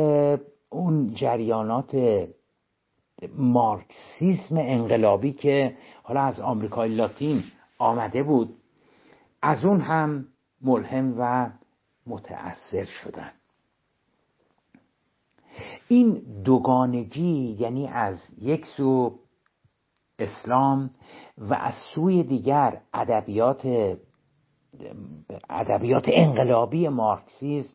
[0.69, 1.97] اون جریانات
[3.38, 7.43] مارکسیسم انقلابی که حالا از آمریکای لاتین
[7.78, 8.56] آمده بود
[9.41, 10.25] از اون هم
[10.62, 11.49] ملهم و
[12.08, 13.32] متأثر شدن.
[15.88, 19.19] این دوگانگی یعنی از یک سو
[20.19, 20.89] اسلام
[21.38, 23.95] و از سوی دیگر ادبیات
[25.50, 27.74] ادبیات انقلابی مارکسیزم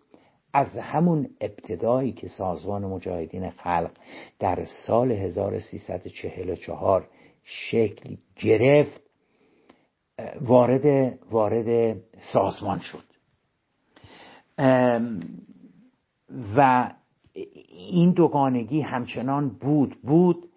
[0.53, 3.91] از همون ابتدایی که سازمان مجاهدین خلق
[4.39, 7.09] در سال 1344
[7.43, 9.03] شکل گرفت
[10.41, 11.97] وارد وارد
[12.33, 13.05] سازمان شد.
[16.57, 16.91] و
[17.33, 20.49] این دوگانگی همچنان بود بود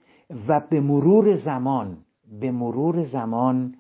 [0.48, 1.98] و به مرور زمان
[2.40, 3.76] به مرور زمان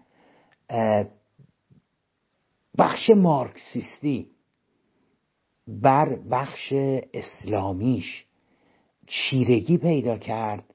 [2.77, 4.27] بخش مارکسیستی
[5.67, 6.73] بر بخش
[7.13, 8.25] اسلامیش
[9.07, 10.73] چیرگی پیدا کرد.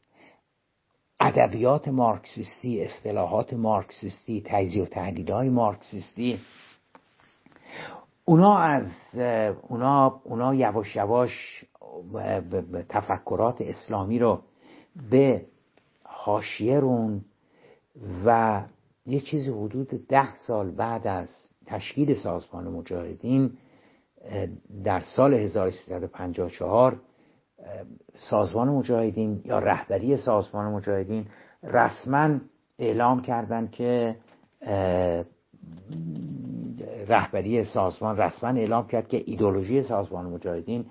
[1.20, 6.38] ادبیات مارکسیستی اصطلاحات مارکسیستی تجزیه و تحلیل های مارکسیستی
[8.28, 8.86] اونا از
[9.68, 11.64] اونا, اونا یواش یواش
[12.88, 14.40] تفکرات اسلامی رو
[15.10, 15.44] به
[16.04, 17.24] حاشیه رون
[18.24, 18.60] و
[19.06, 21.28] یه چیزی حدود ده سال بعد از
[21.66, 23.52] تشکیل سازمان مجاهدین
[24.84, 27.00] در سال 1354
[28.30, 31.26] سازمان مجاهدین یا رهبری سازمان مجاهدین
[31.62, 32.38] رسما
[32.78, 34.16] اعلام کردند که
[37.08, 40.86] رهبری سازمان رسما اعلام کرد که ایدولوژی سازمان مجاهدین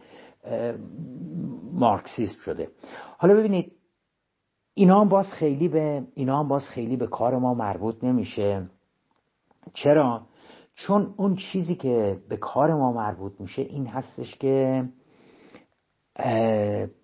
[1.73, 2.71] مارکسیست شده.
[3.17, 3.71] حالا ببینید
[4.73, 8.69] اینا هم باز خیلی به اینا هم باز خیلی به کار ما مربوط نمیشه.
[9.73, 10.21] چرا؟
[10.75, 14.83] چون اون چیزی که به کار ما مربوط میشه این هستش که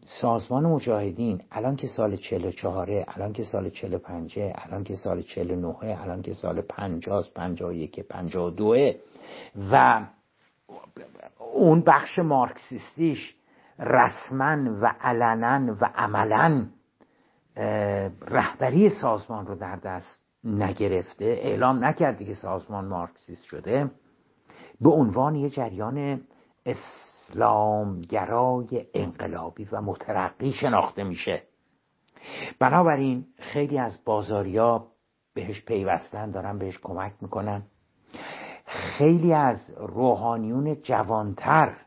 [0.06, 6.21] سازمان مجاهدین الان که سال 44 الان که سال 45 الان که سال 49 الان
[6.21, 8.93] که سال 50 51 52
[9.71, 10.02] و
[11.54, 13.36] اون بخش مارکسیستیش
[13.80, 16.65] رسما و علنا و عملا
[18.28, 23.91] رهبری سازمان رو در دست نگرفته اعلام نکرده که سازمان مارکسیست شده
[24.82, 26.21] به عنوان یه جریان
[27.30, 31.44] اسلامگرای انقلابی و مترقی شناخته میشه.
[32.60, 34.88] بنابراین خیلی از بازاریا
[35.34, 37.64] بهش پیوستن دارن بهش کمک می‌کنن.
[38.66, 41.78] خیلی از روحانیون جوانتر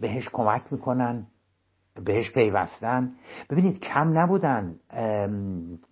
[0.00, 1.26] بهش کمک می‌کنن
[2.04, 3.12] بهش پیوستن.
[3.50, 4.76] ببینید کم نبودن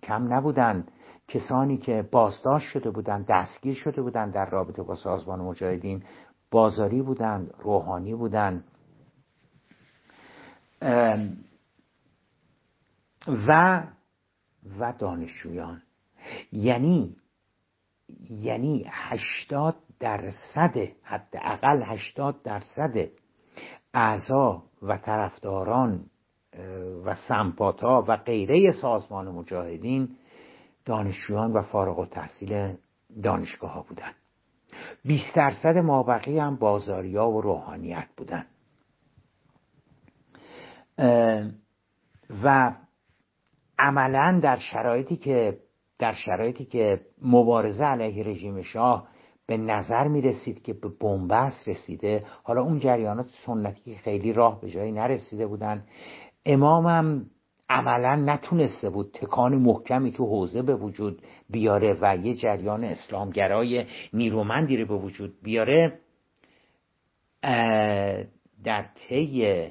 [0.03, 0.85] کم نبودن
[1.27, 6.03] کسانی که بازداشت شده بودند دستگیر شده بودند در رابطه با سازمان مجاهدین
[6.51, 8.63] بازاری بودند روحانی بودند
[13.27, 13.83] و
[14.79, 15.81] و دانشجویان.
[16.51, 17.15] یعنی
[18.29, 23.09] یعنی هشتاد درصد حداقل هشتاد درصد
[23.93, 26.05] اعضا و طرفداران
[27.05, 30.15] و سمپاتا و غیره سازمان مجاهدین
[30.85, 32.75] دانشجویان و فارغ و تحصیل
[33.23, 34.11] دانشگاه ها بودن
[35.05, 38.45] 20 درصد مابقی هم بازاریا و روحانیت بودن.
[42.43, 42.75] و
[43.79, 45.57] عملا در شرایطی که
[45.99, 49.07] در شرایطی که مبارزه علیه رژیم شاه
[49.45, 54.69] به نظر می رسید که به بنبست رسیده حالا اون جریانات سنتی خیلی راه به
[54.69, 55.83] جایی نرسیده بودن
[56.45, 57.25] امامم
[57.71, 64.77] عملا نتونسته بود تکان محکمی تو حوزه به وجود بیاره و یه جریان اسلامگرای نیرومندی
[64.77, 65.99] رو به وجود بیاره
[68.63, 69.67] در طی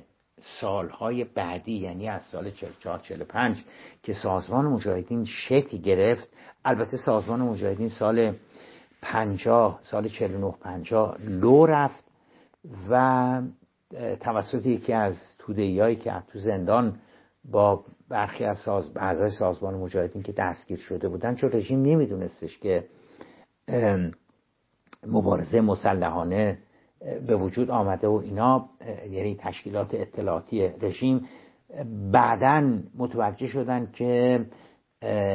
[0.61, 3.65] سالهای بعدی یعنی از سال 44 45
[4.03, 6.29] که سازمان مجاهدین شکل گرفت
[6.65, 8.35] البته سازمان مجاهدین سال
[9.03, 12.05] 50 سال 49 50 لو رفت
[12.91, 13.43] و
[14.21, 16.99] توسط یکی از تودهیایی که تو زندان
[17.45, 18.97] با برخی از ساز...
[18.97, 22.85] اعضای سازمان مجاهدین که دستگیر شده بودن چون رژیم نمیدونستش که
[25.07, 26.59] مبارزه مسلحانه
[27.27, 28.69] به وجود آمده و اینا
[29.11, 31.29] یعنی تشکیلات اطلاعاتی رژیم
[32.13, 34.47] بعدا متوجه شدن که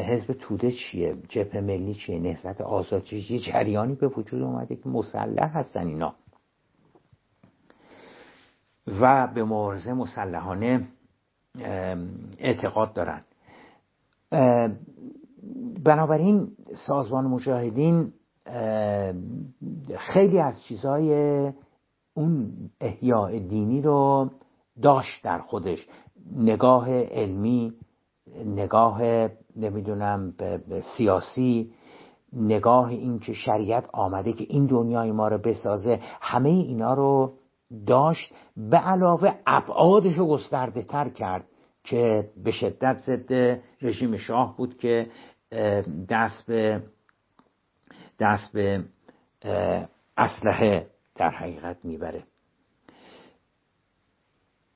[0.08, 5.58] حزب توده چیه جبهه ملی چیه نهضت آزادی یه جریانی به وجود اومده که مسلح
[5.58, 6.16] هستن اینا.
[8.88, 10.88] و به مبارزه مسلحانه
[12.40, 13.22] اعتقاد دارن.
[15.86, 16.52] بنابراین
[16.88, 18.14] سازمان مجاهدین
[19.98, 21.52] خیلی از چیزهای
[22.14, 24.30] اون احیاء دینی رو
[24.82, 25.88] داشت در خودش.
[26.36, 27.74] نگاه علمی
[28.46, 29.02] نگاه
[29.56, 30.34] نمی‌دونم
[30.98, 31.74] سیاسی
[32.34, 37.34] نگاه این که شریعت آمده که این دنیای ما رو بسازه همه اینا رو
[37.88, 41.48] داشت به علاوه ابعادش رو گسترده تر کرد
[41.84, 45.12] که به شدت ضد رژیم شاه بود که
[46.10, 46.84] دست به
[48.20, 48.86] دست به
[50.18, 52.24] اسلحه در حقیقت می‌بره.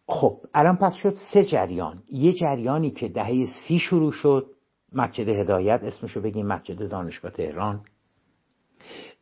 [0.07, 2.03] خب الان پس شد سه جریان.
[2.11, 4.45] یه جریانی که دهه سی شروع شد
[4.93, 7.85] مسجد هدایت اسمشو بگیم مسجد دانشگاه تهران.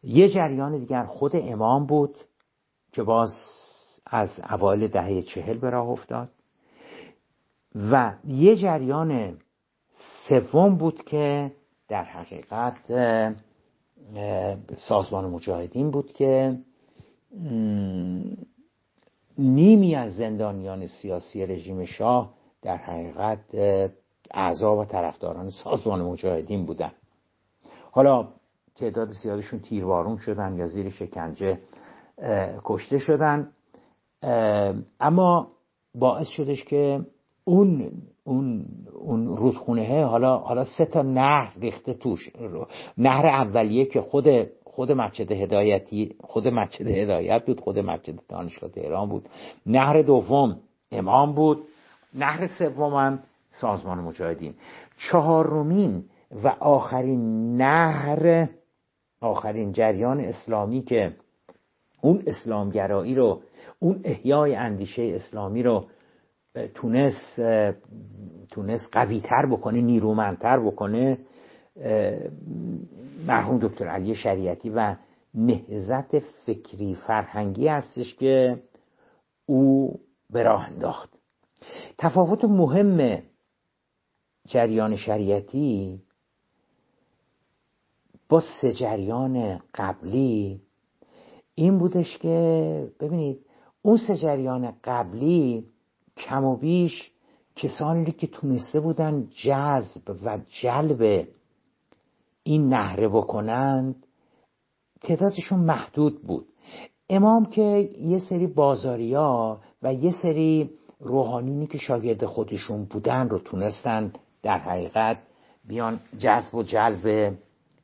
[0.04, 2.16] یه جریان دیگر خود امام بود.
[2.98, 3.30] که باز
[4.06, 6.30] از اوایل دهه چهل به راه افتاد.
[7.76, 9.38] و یه جریان
[10.30, 11.52] سوم بود که
[11.88, 12.76] در حقیقت
[14.78, 16.58] سازمان مجاهدین بود که
[19.38, 23.40] نیمی از زندانیان سیاسی رژیم شاه در حقیقت
[24.32, 26.92] اعضا و طرفداران سازمان مجاهدین بودن.
[27.92, 28.28] حالا
[28.76, 31.60] تعداد زیادشون تیروارون شدن یا زیر شکنجه
[32.64, 33.50] کشته شدن.
[35.00, 35.48] اما
[35.96, 37.02] باعث شدش که
[37.44, 37.92] اون
[38.24, 42.30] اون اون رودخونه حالا حالا سه تا نهر ریخته توش.
[42.98, 44.28] نهر اولیه که خود
[44.64, 49.30] خود مسجد هدایتی خود مسجد هدایت بود خود مسجد دانشگاه تهران بود.
[49.66, 50.60] نهر دوم
[50.92, 51.64] امام بود.
[52.14, 53.20] نهر سوم
[53.52, 54.54] سازمان مجاهدین.
[55.12, 56.04] چهارمین
[56.44, 58.50] و آخرین نهر
[59.22, 61.14] آخرین جریان اسلامی که
[62.02, 63.42] اون اسلامگرایی رو
[63.80, 65.86] اون احیای اندیشه اسلامی رو
[66.76, 67.42] تونست
[68.52, 71.18] تونست قوی تر بکنه نیرومندتر بکنه
[73.28, 74.96] مرحوم دکتر علی شریعتی و
[75.34, 78.64] نهزت فکری فرهنگی هستش که
[79.46, 79.94] او
[80.30, 81.10] به راه انداخت.
[81.98, 83.24] تفاوت مهم
[84.48, 86.02] جریان شریعتی
[88.30, 90.62] با سه جریان قبلی
[91.60, 93.40] این بودش که ببینید
[93.82, 95.66] اون سه جریان قبلی
[96.18, 97.12] کم و بیش
[97.56, 101.28] کسانی که تونسته بودن جذب و جلب
[102.44, 104.06] این نهره بکنند
[105.02, 106.46] تعدادشون محدود بود.
[107.10, 114.14] امام که یه سری بازاریا و یه سری روحانیونی که شاگرد خودشون بودن رو تونستن
[114.44, 115.18] در حقیقت
[115.68, 117.34] بیان جذب و جلب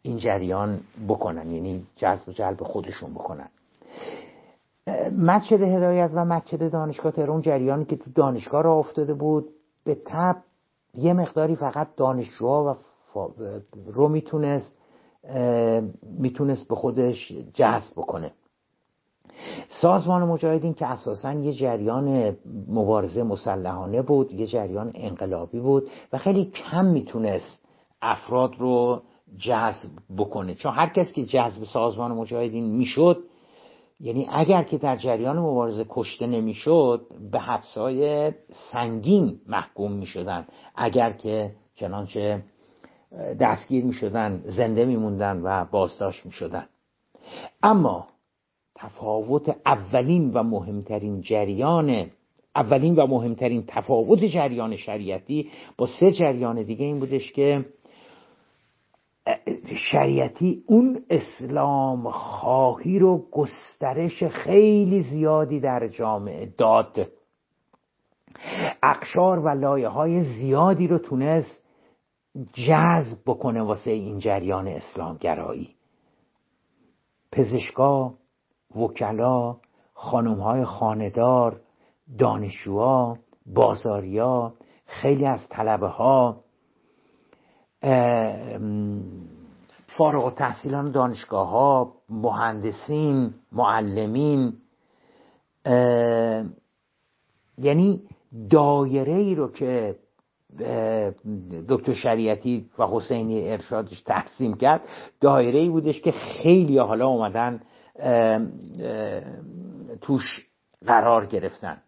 [0.01, 3.49] این جریان بکنن یعنی جذب و جلب خودشون بکنن.
[5.17, 9.49] مسجد هدایت و مسجد دانشگاه تهران جریانی که تو دانشگاه را افتاده بود
[9.83, 10.35] به تب
[10.93, 12.77] یه مقداری فقط دانشجوها
[13.15, 13.27] و
[13.85, 14.77] رو می‌تونست
[16.19, 18.31] می‌تونست به خودش جذب بکنه.
[19.69, 26.45] سازمان مجاهدین که اساسا یه جریان مبارزه مسلحانه بود یه جریان انقلابی بود و خیلی
[26.45, 27.59] کم می‌تونست
[28.01, 29.01] افراد رو
[29.37, 30.55] جذب بکنه.
[30.55, 33.23] چون هر کس که جذب سازمان مجاهدین می‌شد
[33.99, 38.31] یعنی اگر که در جریان مبارزه کشته نمی‌شد به حبسهای
[38.71, 40.47] سنگین محکوم می‌شدن.
[40.75, 42.43] اگر که چنانچه
[43.39, 46.65] دستگیر می‌شدن زنده میموندن و بازداشت می‌شدن.
[47.63, 48.07] اما
[48.75, 52.11] تفاوت اولین و مهمترین جریان
[52.55, 57.65] اولین و مهمترین تفاوت جریان شریعتی با سه جریان دیگه این بودش که
[59.91, 67.07] شریعتی اون اسلام خواهی رو گسترش خیلی زیادی در جامعه داد.
[68.83, 71.63] اقشار و لایه های زیادی رو تونست
[72.67, 75.75] جذب بکنه واسه این جریان اسلامگرایی.
[77.31, 78.13] پزشکا
[78.75, 79.57] وکلا
[79.93, 81.61] خانم های خاندار
[82.19, 84.53] دانشجوها بازاریا
[84.85, 86.43] خیلی از طلبه ها
[89.87, 94.53] فارغ و تحصیلان دانشگاه ها مهندسین معلمین
[97.57, 98.01] یعنی
[98.49, 99.95] دایره ای رو که
[101.69, 104.81] دکتر شریعتی و حسینی ارشادش تقسیم کرد
[105.21, 107.61] دایره ای بودش که خیلی حالا اومدن
[110.01, 110.47] توش
[110.85, 111.81] قرار گرفتن.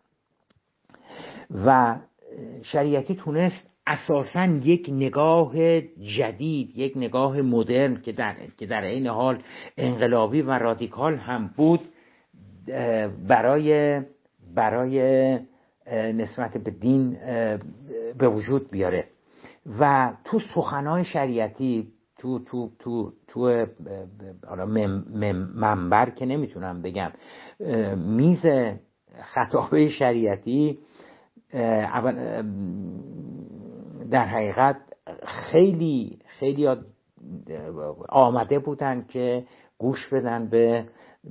[1.65, 1.95] و
[2.63, 5.81] شریعتی تونست اساسا یک نگاه
[6.17, 9.43] جدید یک نگاه مدرن که در که در این حال
[9.77, 11.81] انقلابی و رادیکال هم بود
[13.27, 14.01] برای
[14.55, 14.99] برای
[15.91, 17.17] نسبت به دین
[18.17, 19.07] به وجود بیاره.
[19.79, 23.65] و تو سخنهای شریعتی تو تو تو تو
[25.55, 27.11] منبر که نمی‌تونم بگم
[27.97, 28.45] میز
[29.23, 30.79] خطابه شریعتی
[34.11, 34.77] در حقیقت
[35.25, 36.67] خیلی خیلی
[38.09, 39.45] آمده بودن که
[39.77, 40.85] گوش بدن به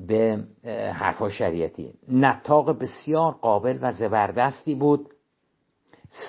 [0.06, 0.44] به
[0.92, 1.94] حرفا شریعتی.
[2.08, 5.10] نتاق بسیار قابل و زبردستی بود.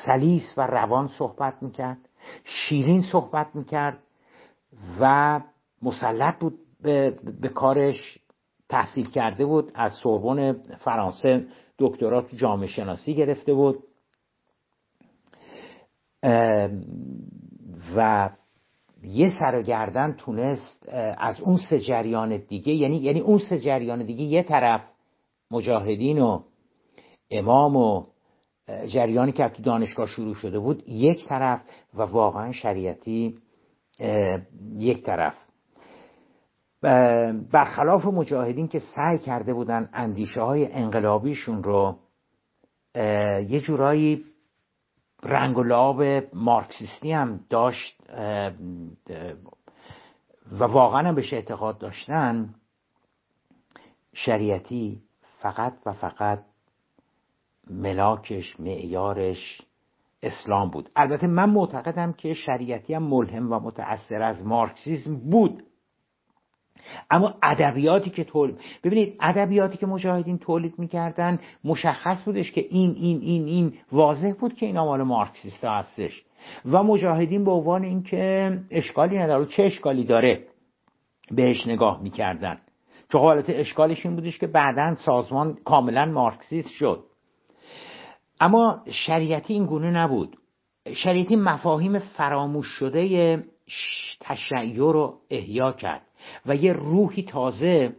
[0.05, 1.97] سلیس و روان صحبت می‌کرد.
[2.43, 3.97] شیرین صحبت می‌کرد
[4.99, 5.41] و
[5.81, 8.17] مسلط بود به, به کارش.
[8.69, 9.71] تحصیل کرده بود.
[9.75, 11.47] از سوربن فرانسه
[11.79, 13.83] دکترات جامعه شناسی گرفته بود.
[17.95, 18.29] و
[19.03, 24.05] یه سر و گردن تونست از اون سه جریان دیگه یعنی یعنی اون سه جریان
[24.05, 24.81] دیگه یه طرف
[25.51, 26.39] مجاهدین و
[27.31, 28.03] امام و
[28.67, 31.61] جریانی که تو دانشگاه شروع شده بود یک طرف
[31.93, 33.37] و واقعا شریعتی
[34.77, 35.33] یک طرف.
[37.51, 41.95] برخلاف مجاهدین که سعی کرده بودن اندیشه های انقلابیشون رو
[43.49, 44.25] یه جورایی
[45.25, 46.03] رنگ و لعاب
[46.33, 48.01] مارکسیستی هم داشت
[50.51, 52.55] و واقعا بهش اعتقاد داشتن
[54.13, 55.01] شریعتی
[55.39, 56.43] فقط و فقط
[57.69, 59.61] ملاکش معیارش
[60.23, 60.89] اسلام بود.
[60.95, 65.63] البته من معتقدم که شریعتی هم ملهم و متأثر از مارکسیسم بود.
[67.11, 73.21] اما ادبیاتی که تولید ببینید ادبیاتی که مجاهدین تولید می‌کردن مشخص بودش که این این
[73.21, 76.23] این این واضح بود که این مال مارکسیست هستش.
[76.65, 80.43] و مجاهدین به عنوان اینکه اشکالی نداره چه اشکالی داره
[81.31, 82.57] بهش نگاه می‌کردن.
[83.11, 87.03] چون حالت اشکالش این بودش که بعدا سازمان کاملا مارکسیست شد.
[88.39, 90.37] اما شریعتی این گونه نبود.
[90.93, 93.43] شریعتی مفاهیم فراموش شده
[94.19, 96.01] تشیع رو احیا کرد
[96.45, 97.95] و یه روحی تازه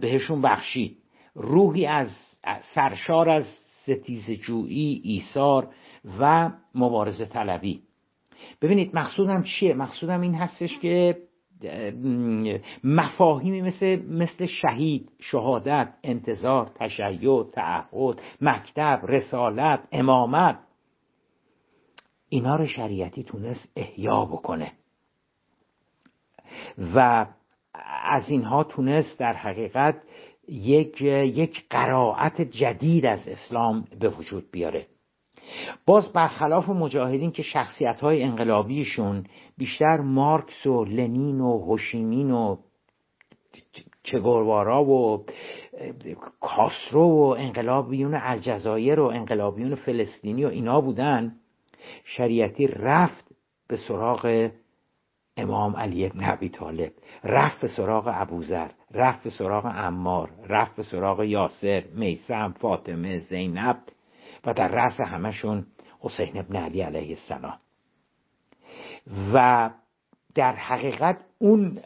[0.00, 0.98] بهشون بخشید.
[1.34, 2.08] روحی از
[2.74, 3.44] سرشار از
[3.82, 5.68] ستیز جویی ایثار
[6.20, 7.82] و مبارزه طلبی.
[8.62, 11.16] ببینید مقصودم چیه؟ مقصودم این هستش که
[12.84, 20.58] مفاهیمی مثل مثل شهید شهادت انتظار تشیع تعهد مکتب رسالت امامت
[22.34, 24.72] اینا رو شریعتی تونست احیا بکنه.
[26.94, 27.26] و
[28.04, 30.02] از اینها تونست در حقیقت
[30.48, 34.86] یک یک قرائت جدید از اسلام به وجود بیاره.
[35.86, 39.24] باز برخلاف مجاهدین که شخصیت های انقلابیشون
[39.56, 42.56] بیشتر مارکس و لنین و هوشیمین و
[44.02, 45.24] چگوروارا و
[46.40, 51.36] کاسرو و انقلابیون الجزایر و انقلابیون فلسطینی و اینا بودن
[52.04, 53.34] شریعتی رفت
[53.68, 54.50] به سراغ
[55.36, 56.92] امام علی ابن ابی طالب
[57.24, 63.78] رفت به سراغ ابوذر رفت به سراغ عمار رفت به سراغ یاسر میسم فاطمه زینب
[64.44, 65.66] و در رأس همشون
[66.00, 67.58] حسین ابن علی علیه السلام.
[69.34, 69.70] و
[70.34, 71.80] در حقیقت اون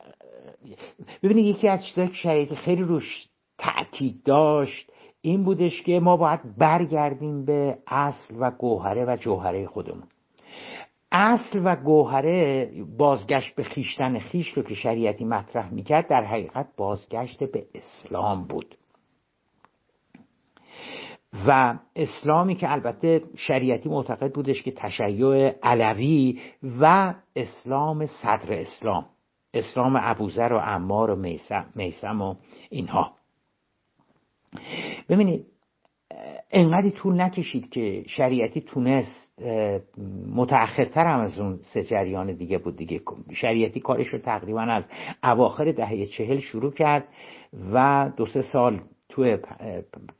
[1.22, 3.28] ببینید یکی از چیزایی که شریعتی خیلی روش
[3.58, 10.08] تأکید داشت این بودش که ما باید برگردیم به اصل و گوهره و جوهره خودمون.
[11.12, 17.44] اصل و گوهره بازگشت به خیشتن خیش رو که شریعتی مطرح می‌کرد در حقیقت بازگشت
[17.44, 18.74] به اسلام بود.
[21.46, 26.40] و اسلامی که البته شریعتی معتقد بودش که تشیع علوی
[26.80, 29.06] و اسلام صدر اسلام
[29.54, 31.16] اسلام ابوذر و عمار و
[31.74, 32.34] میسم و
[32.70, 33.12] اینها.
[35.08, 35.46] ببینید
[36.50, 39.42] انقدری طول نکشید که شریعتی تونست
[40.36, 43.00] متأخرتر هم از اون سه جریان دیگه بود دیگه.
[43.32, 44.84] شریعتی کارش رو تقریبا از
[45.22, 47.04] اواخر دهه چهل شروع کرد
[47.72, 49.36] و دو سه سال تو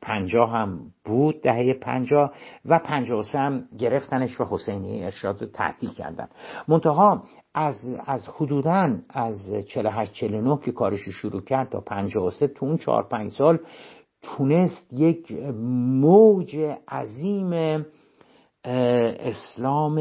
[0.01, 2.31] پنجاه هم بود دهه پنجاه
[2.65, 6.27] و پنجاه و هم گرفتنش و حسینی ارشاد رو تعطیل کردن.
[6.67, 7.23] منتها
[7.53, 7.75] از,
[8.05, 13.31] از حدودا از 48 49 که کارش شروع کرد تا 53 تو اون 4 5
[13.31, 13.59] سال
[14.21, 15.31] تونست یک
[16.01, 16.57] موج
[16.87, 17.85] عظیم
[18.63, 19.99] اسلام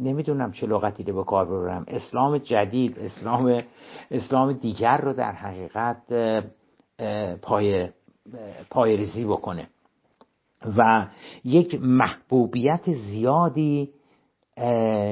[0.00, 3.62] نمی‌دونم چه لغتی رو به کار ببرم اسلام جدید اسلام
[4.10, 6.02] اسلام دیگر رو در حقیقت
[7.42, 7.88] پای
[8.70, 9.68] پایریزی بکنه.
[10.76, 11.06] و
[11.44, 13.90] یک محبوبیت زیادی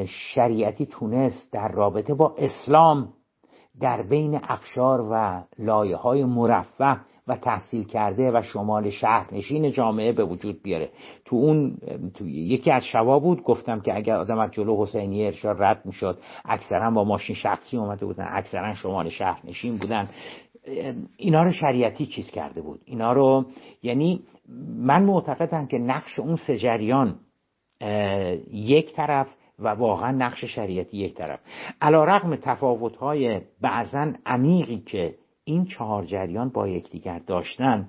[0.06, 3.12] شریعتی تونست در رابطه با اسلام
[3.80, 10.24] در بین اقشار و لایه های مرفه و تحصیل کرده و شمال شهرنشین جامعه به
[10.24, 10.90] وجود بیاره.
[11.24, 11.76] تو اون
[12.14, 16.18] تو یکی از شوا بود گفتم که اگر آدم از جلو حسینی ارشاد رد می‌شد
[16.44, 20.08] اکثرا با ماشین شخصی اومده بودن اکثرا شمال شهرنشین بودن.
[21.16, 22.80] اینا رو شریعتی چیز کرده بود.
[22.84, 23.44] اینا رو
[23.82, 24.22] یعنی
[24.78, 27.14] من معتقدم که نقش اون سجریان
[28.52, 29.26] یک طرف
[29.58, 31.40] و واقعا نقش شریعتی یک طرف.
[31.80, 35.14] علا رقم تفاوت های بعضا عمیقی که
[35.48, 37.88] این چهار جریان با یکدیگر داشتن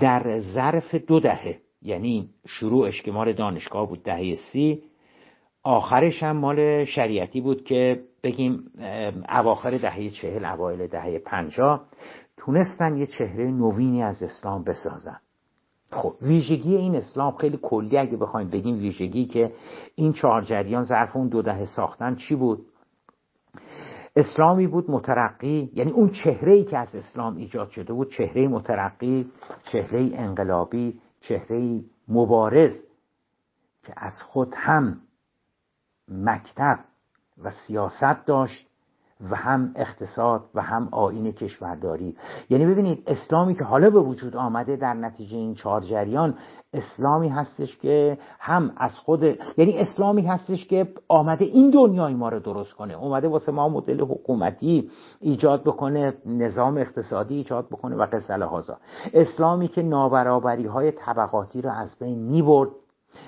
[0.00, 4.82] در ظرف دو دهه یعنی شروعش که مال دانشگاه بود دهه سی
[5.62, 8.70] آخرش هم مال شریعتی بود که بگیم
[9.28, 11.86] اواخر دهه چهل اوایل دهه پنجاه
[12.36, 15.20] تونستن یه چهره نوینی از اسلام بسازن.
[15.92, 19.52] خب ویژگی این اسلام خیلی کلی اگه بخوایم بگیم ویژگی که
[19.94, 22.66] این چهار جریان ظرف اون دو دهه ساختن چی بود؟
[24.16, 29.32] اسلامی بود مترقی یعنی اون چهره ای که از اسلام ایجاد شده بود چهره مترقی
[29.72, 32.74] چهره انقلابی چهره مبارز
[33.82, 35.00] که از خود هم
[36.08, 36.78] مکتب
[37.44, 38.69] و سیاست داشت
[39.30, 42.16] و هم اقتصاد و هم آین کشورداری.
[42.50, 46.34] یعنی ببینید اسلامی که حالا به وجود آمده در نتیجه این چهار جریان
[46.74, 49.22] اسلامی هستش که هم از خود
[49.56, 52.94] یعنی اسلامی هستش که آمده این دنیای ما رو درست کنه.
[52.94, 54.90] اومده واسه ما مدل حکومتی
[55.20, 58.76] ایجاد بکنه نظام اقتصادی ایجاد بکنه و قصه لحاظا.
[59.14, 62.42] اسلامی که نابرابری های طبقاتی رو از بین می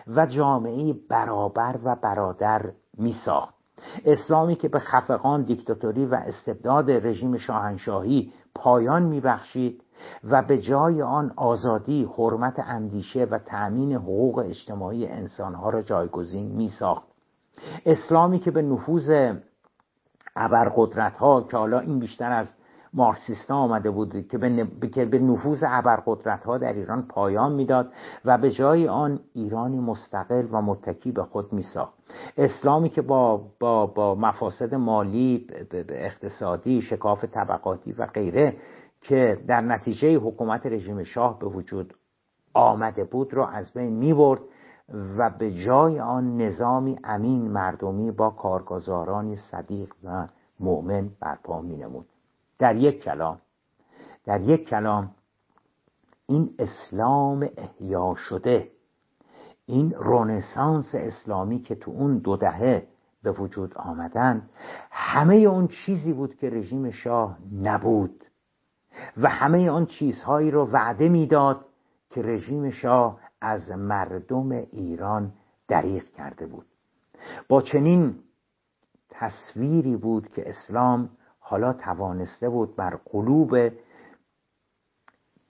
[0.07, 3.62] و جامعه برابر و برادر می ساخت
[4.05, 9.83] اسلامی که به خفقان دیکتاتوری و استبداد رژیم شاهنشاهی پایان میبخشید
[10.24, 16.68] و به جای آن آزادی، حرمت اندیشه و تأمین حقوق اجتماعی انسانها را جایگزین می
[16.68, 17.09] ساخت.
[17.87, 19.33] اسلامی که به نفوذ
[20.37, 22.47] ابرقدرت ها که حالا این بیشتر از
[22.95, 24.64] مارکسیستا آمده بود که به,
[25.05, 27.93] به نفوذ ابرقدرت ها در ایران پایان می‌داد
[28.24, 31.95] و به جای آن ایرانی مستقل و متکی به خود می ساخت
[32.36, 35.47] اسلامی که با, با, با مفاسد مالی
[35.88, 38.57] اقتصادی شکاف طبقاتی و غیره
[39.01, 41.95] که در نتیجه حکومت رژیم شاه به وجود
[42.55, 44.40] آمده بود را از بین می برد
[45.18, 50.28] و به جای آن نظامی امین مردمی با کارگزارانی صدیق و
[50.61, 52.07] مؤمن برپا می نمود
[52.63, 53.41] در یک کلام
[54.25, 55.11] در یک کلام
[56.27, 58.71] این اسلام احیا شده
[59.67, 62.87] این رونسانس اسلامی که تو اون دو دهه
[63.23, 64.49] به وجود آمدن
[64.91, 68.25] همه اون چیزی بود که رژیم شاه نبود
[69.17, 71.65] و همه آن چیزهایی رو وعده می‌داد
[72.11, 75.33] که رژیم شاه از مردم ایران
[75.69, 76.67] دریغ کرده بود.
[77.49, 78.15] با چنین
[79.11, 81.11] تصویری بود که اسلام
[81.53, 83.70] حالا توانسته بود بر قلوب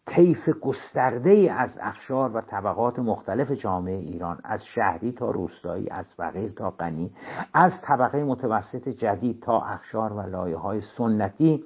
[0.07, 6.53] طیف گسترده از اخشار و طبقات مختلف جامعه ایران از شهری تا روستایی از فقیر
[6.53, 7.15] تا غنی
[7.55, 11.65] از طبقه متوسط جدید تا اخشار و لایه های سنتی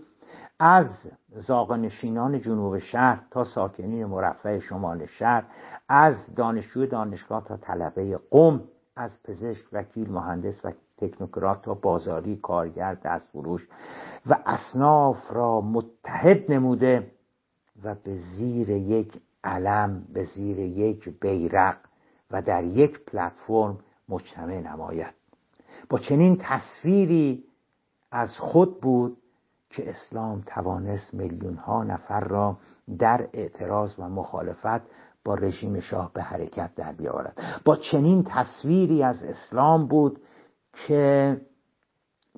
[0.60, 0.88] از
[1.28, 5.44] زاغنشینان جنوب شهر تا ساکنین مرفع شمال شهر
[5.88, 8.60] از دانشجوی دانشگاه تا طلبه قم
[8.96, 13.68] از پزشک وکیل مهندس و تکنوکرات تا بازاری کارگر دستفروش
[14.26, 17.10] و اصناف را متحد نموده
[17.84, 21.76] و به زیر یک علم به زیر یک بیرق
[22.30, 25.14] و در یک پلتفرم مجتمع نماید.
[25.88, 27.44] با چنین تصویری
[28.12, 29.16] از خود بود
[29.70, 32.58] که اسلام توانست میلیون ها نفر را
[32.98, 34.82] در اعتراض و مخالفت
[35.24, 37.60] با رژیم شاه به حرکت در بیاورد.
[37.64, 40.20] با چنین تصویری از اسلام بود
[40.72, 41.40] که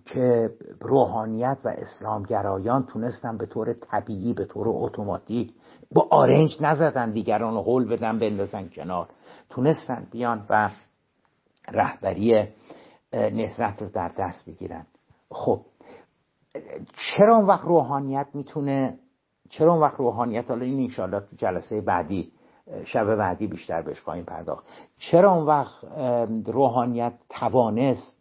[0.09, 0.51] که
[0.81, 5.55] روحانیت و اسلامگرایان تونستن به طور طبیعی به طور اتوماتیک
[5.93, 9.09] با آرنج نزدن دیگران رو حل بدن بندازن کنار.
[9.51, 10.71] تونستن بیان و
[11.69, 12.49] رهبری
[13.13, 14.87] نهزت رو در دست بگیرن.
[15.31, 15.61] خب
[17.17, 18.99] چرا اون وقت روحانیت می‌تونه
[19.51, 22.33] چرا اون وقت روحانیت؟ حالا این انشاءالله تو جلسه بعدی
[22.85, 24.67] شب بعدی بیشتر بهش خواهیم پرداخت.
[24.99, 25.85] چرا اون وقت
[26.47, 28.18] روحانیت توانست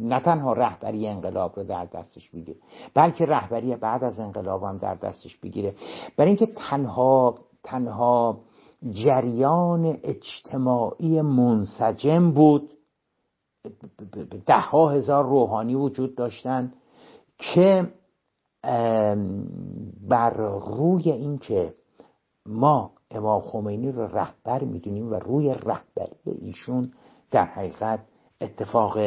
[0.00, 2.58] نه تنها رهبری انقلاب رو در دستش بگیره
[2.94, 5.74] بلکه رهبری بعد از انقلاب هم در دستش بگیره
[6.16, 8.40] برای اینکه تنها تنها
[8.90, 12.70] جریان اجتماعی منسجم بود
[14.46, 16.72] ده ها هزار روحانی وجود داشتن
[17.38, 17.92] که
[20.08, 20.30] بر
[20.60, 21.74] روی اینکه
[22.46, 26.92] ما امام خمینی رو رهبر می‌دونیم و روی رهبری ایشون
[27.30, 28.00] در حقیقت
[28.40, 28.98] اتفاق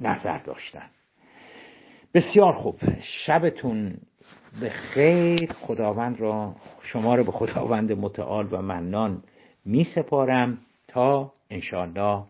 [0.00, 0.90] نظر داشتن.
[2.14, 2.80] بسیار خوب.
[3.00, 3.94] شبتون
[4.60, 9.22] به خیر خداوند را شما رو به خداوند متعال و منان
[9.64, 12.24] می سپارم تا انشاءالله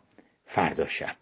[0.46, 1.16] فردا شب.